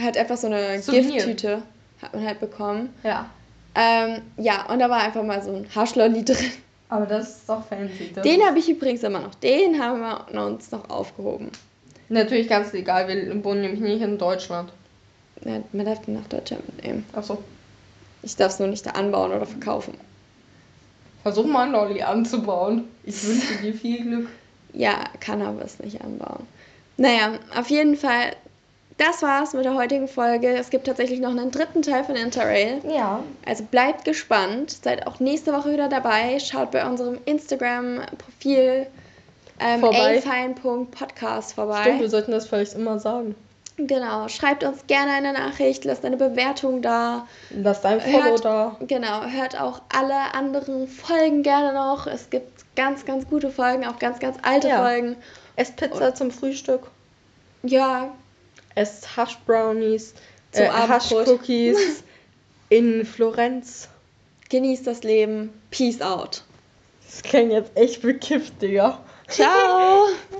halt 0.00 0.16
einfach 0.16 0.36
so 0.38 0.46
eine 0.46 0.80
Souvenir. 0.80 1.24
Gifttüte 1.24 1.62
hat 2.00 2.14
man 2.14 2.26
halt 2.26 2.40
bekommen. 2.40 2.94
Ja. 3.02 3.28
Ähm, 3.74 4.22
ja, 4.36 4.66
und 4.70 4.78
da 4.78 4.88
war 4.88 5.02
einfach 5.02 5.22
mal 5.22 5.42
so 5.42 5.52
ein 5.54 5.66
Haschlolli 5.74 6.24
drin. 6.24 6.52
Aber 6.88 7.06
das 7.06 7.38
ist 7.38 7.48
doch 7.48 7.66
fancy. 7.66 8.12
Das 8.14 8.22
Den 8.22 8.42
habe 8.42 8.58
ich 8.58 8.68
übrigens 8.68 9.02
immer 9.02 9.20
noch. 9.20 9.34
Den 9.36 9.82
haben 9.82 10.00
wir 10.00 10.46
uns 10.46 10.70
noch 10.70 10.88
aufgehoben. 10.90 11.50
natürlich 12.08 12.48
ganz 12.48 12.72
legal. 12.72 13.08
Wir 13.08 13.44
wohnen 13.44 13.62
nämlich 13.62 13.80
nicht 13.80 14.02
in 14.02 14.18
Deutschland. 14.18 14.72
Ja, 15.44 15.60
man 15.72 15.86
darf 15.86 16.02
den 16.02 16.14
nach 16.14 16.28
Deutschland 16.28 16.66
mitnehmen. 16.66 17.04
Achso. 17.12 17.42
Ich 18.22 18.36
darf 18.36 18.52
es 18.52 18.58
nur 18.58 18.68
nicht 18.68 18.86
da 18.86 18.90
anbauen 18.90 19.32
oder 19.32 19.44
verkaufen. 19.46 19.94
Versuch 21.22 21.46
mal 21.46 21.64
einen 21.64 21.72
Lolli 21.72 22.02
anzubauen. 22.02 22.84
Ich 23.04 23.26
wünsche 23.26 23.56
dir 23.62 23.74
viel 23.74 24.02
Glück. 24.02 24.28
Ja, 24.72 25.04
kann 25.20 25.42
aber 25.42 25.62
es 25.62 25.78
nicht 25.78 26.02
anbauen. 26.02 26.46
Naja, 26.96 27.38
auf 27.56 27.70
jeden 27.70 27.96
Fall, 27.96 28.36
das 28.98 29.22
war's 29.22 29.52
mit 29.54 29.64
der 29.64 29.74
heutigen 29.74 30.06
Folge. 30.08 30.48
Es 30.56 30.70
gibt 30.70 30.86
tatsächlich 30.86 31.20
noch 31.20 31.30
einen 31.30 31.50
dritten 31.50 31.82
Teil 31.82 32.04
von 32.04 32.14
Interrail. 32.16 32.80
Ja. 32.88 33.22
Also 33.44 33.64
bleibt 33.64 34.04
gespannt. 34.04 34.70
Seid 34.82 35.06
auch 35.06 35.20
nächste 35.20 35.52
Woche 35.52 35.72
wieder 35.72 35.88
dabei. 35.88 36.38
Schaut 36.38 36.70
bei 36.70 36.86
unserem 36.86 37.18
Instagram-Profil 37.24 38.86
ähm, 39.60 39.80
Vorbei. 39.80 40.18
afein.podcast 40.18 41.54
vorbei. 41.54 41.82
Stimmt, 41.82 42.00
wir 42.00 42.08
sollten 42.10 42.32
das 42.32 42.46
vielleicht 42.46 42.74
immer 42.74 42.98
sagen. 42.98 43.34
Genau. 43.76 44.28
Schreibt 44.28 44.62
uns 44.62 44.86
gerne 44.86 45.12
eine 45.12 45.32
Nachricht, 45.32 45.84
lasst 45.84 46.04
eine 46.04 46.16
Bewertung 46.16 46.80
da. 46.80 47.26
Lass 47.50 47.80
dein 47.80 48.00
Follow 48.00 48.22
Hört- 48.24 48.44
da. 48.44 48.76
Genau, 48.86 49.24
hört 49.24 49.60
auch 49.60 49.80
alle 49.92 50.34
anderen 50.34 50.86
Folgen 50.86 51.42
gerne 51.42 51.72
noch. 51.72 52.06
Es 52.06 52.30
gibt 52.30 52.64
ganz, 52.76 53.04
ganz 53.04 53.28
gute 53.28 53.50
Folgen, 53.50 53.84
auch 53.86 53.98
ganz, 53.98 54.20
ganz 54.20 54.36
alte 54.42 54.68
Ja. 54.68 54.82
Folgen. 54.82 55.16
Esst 55.56 55.76
Pizza 55.76 56.14
zum 56.14 56.30
Frühstück. 56.30 56.82
Ja, 57.64 58.10
Esst 58.74 59.16
Hash 59.16 59.38
Brownies. 59.46 60.14
Äh, 60.52 60.68
Hash. 60.68 61.10
Cookies. 61.12 62.02
in 62.68 63.04
Florenz. 63.04 63.88
genießt 64.48 64.86
das 64.86 65.02
Leben. 65.02 65.52
Peace 65.70 66.00
out. 66.00 66.42
Das 67.04 67.22
klingt 67.22 67.52
jetzt 67.52 67.76
echt 67.76 68.02
bekifft, 68.02 68.60
Digga. 68.60 69.00
Ciao. 69.28 70.06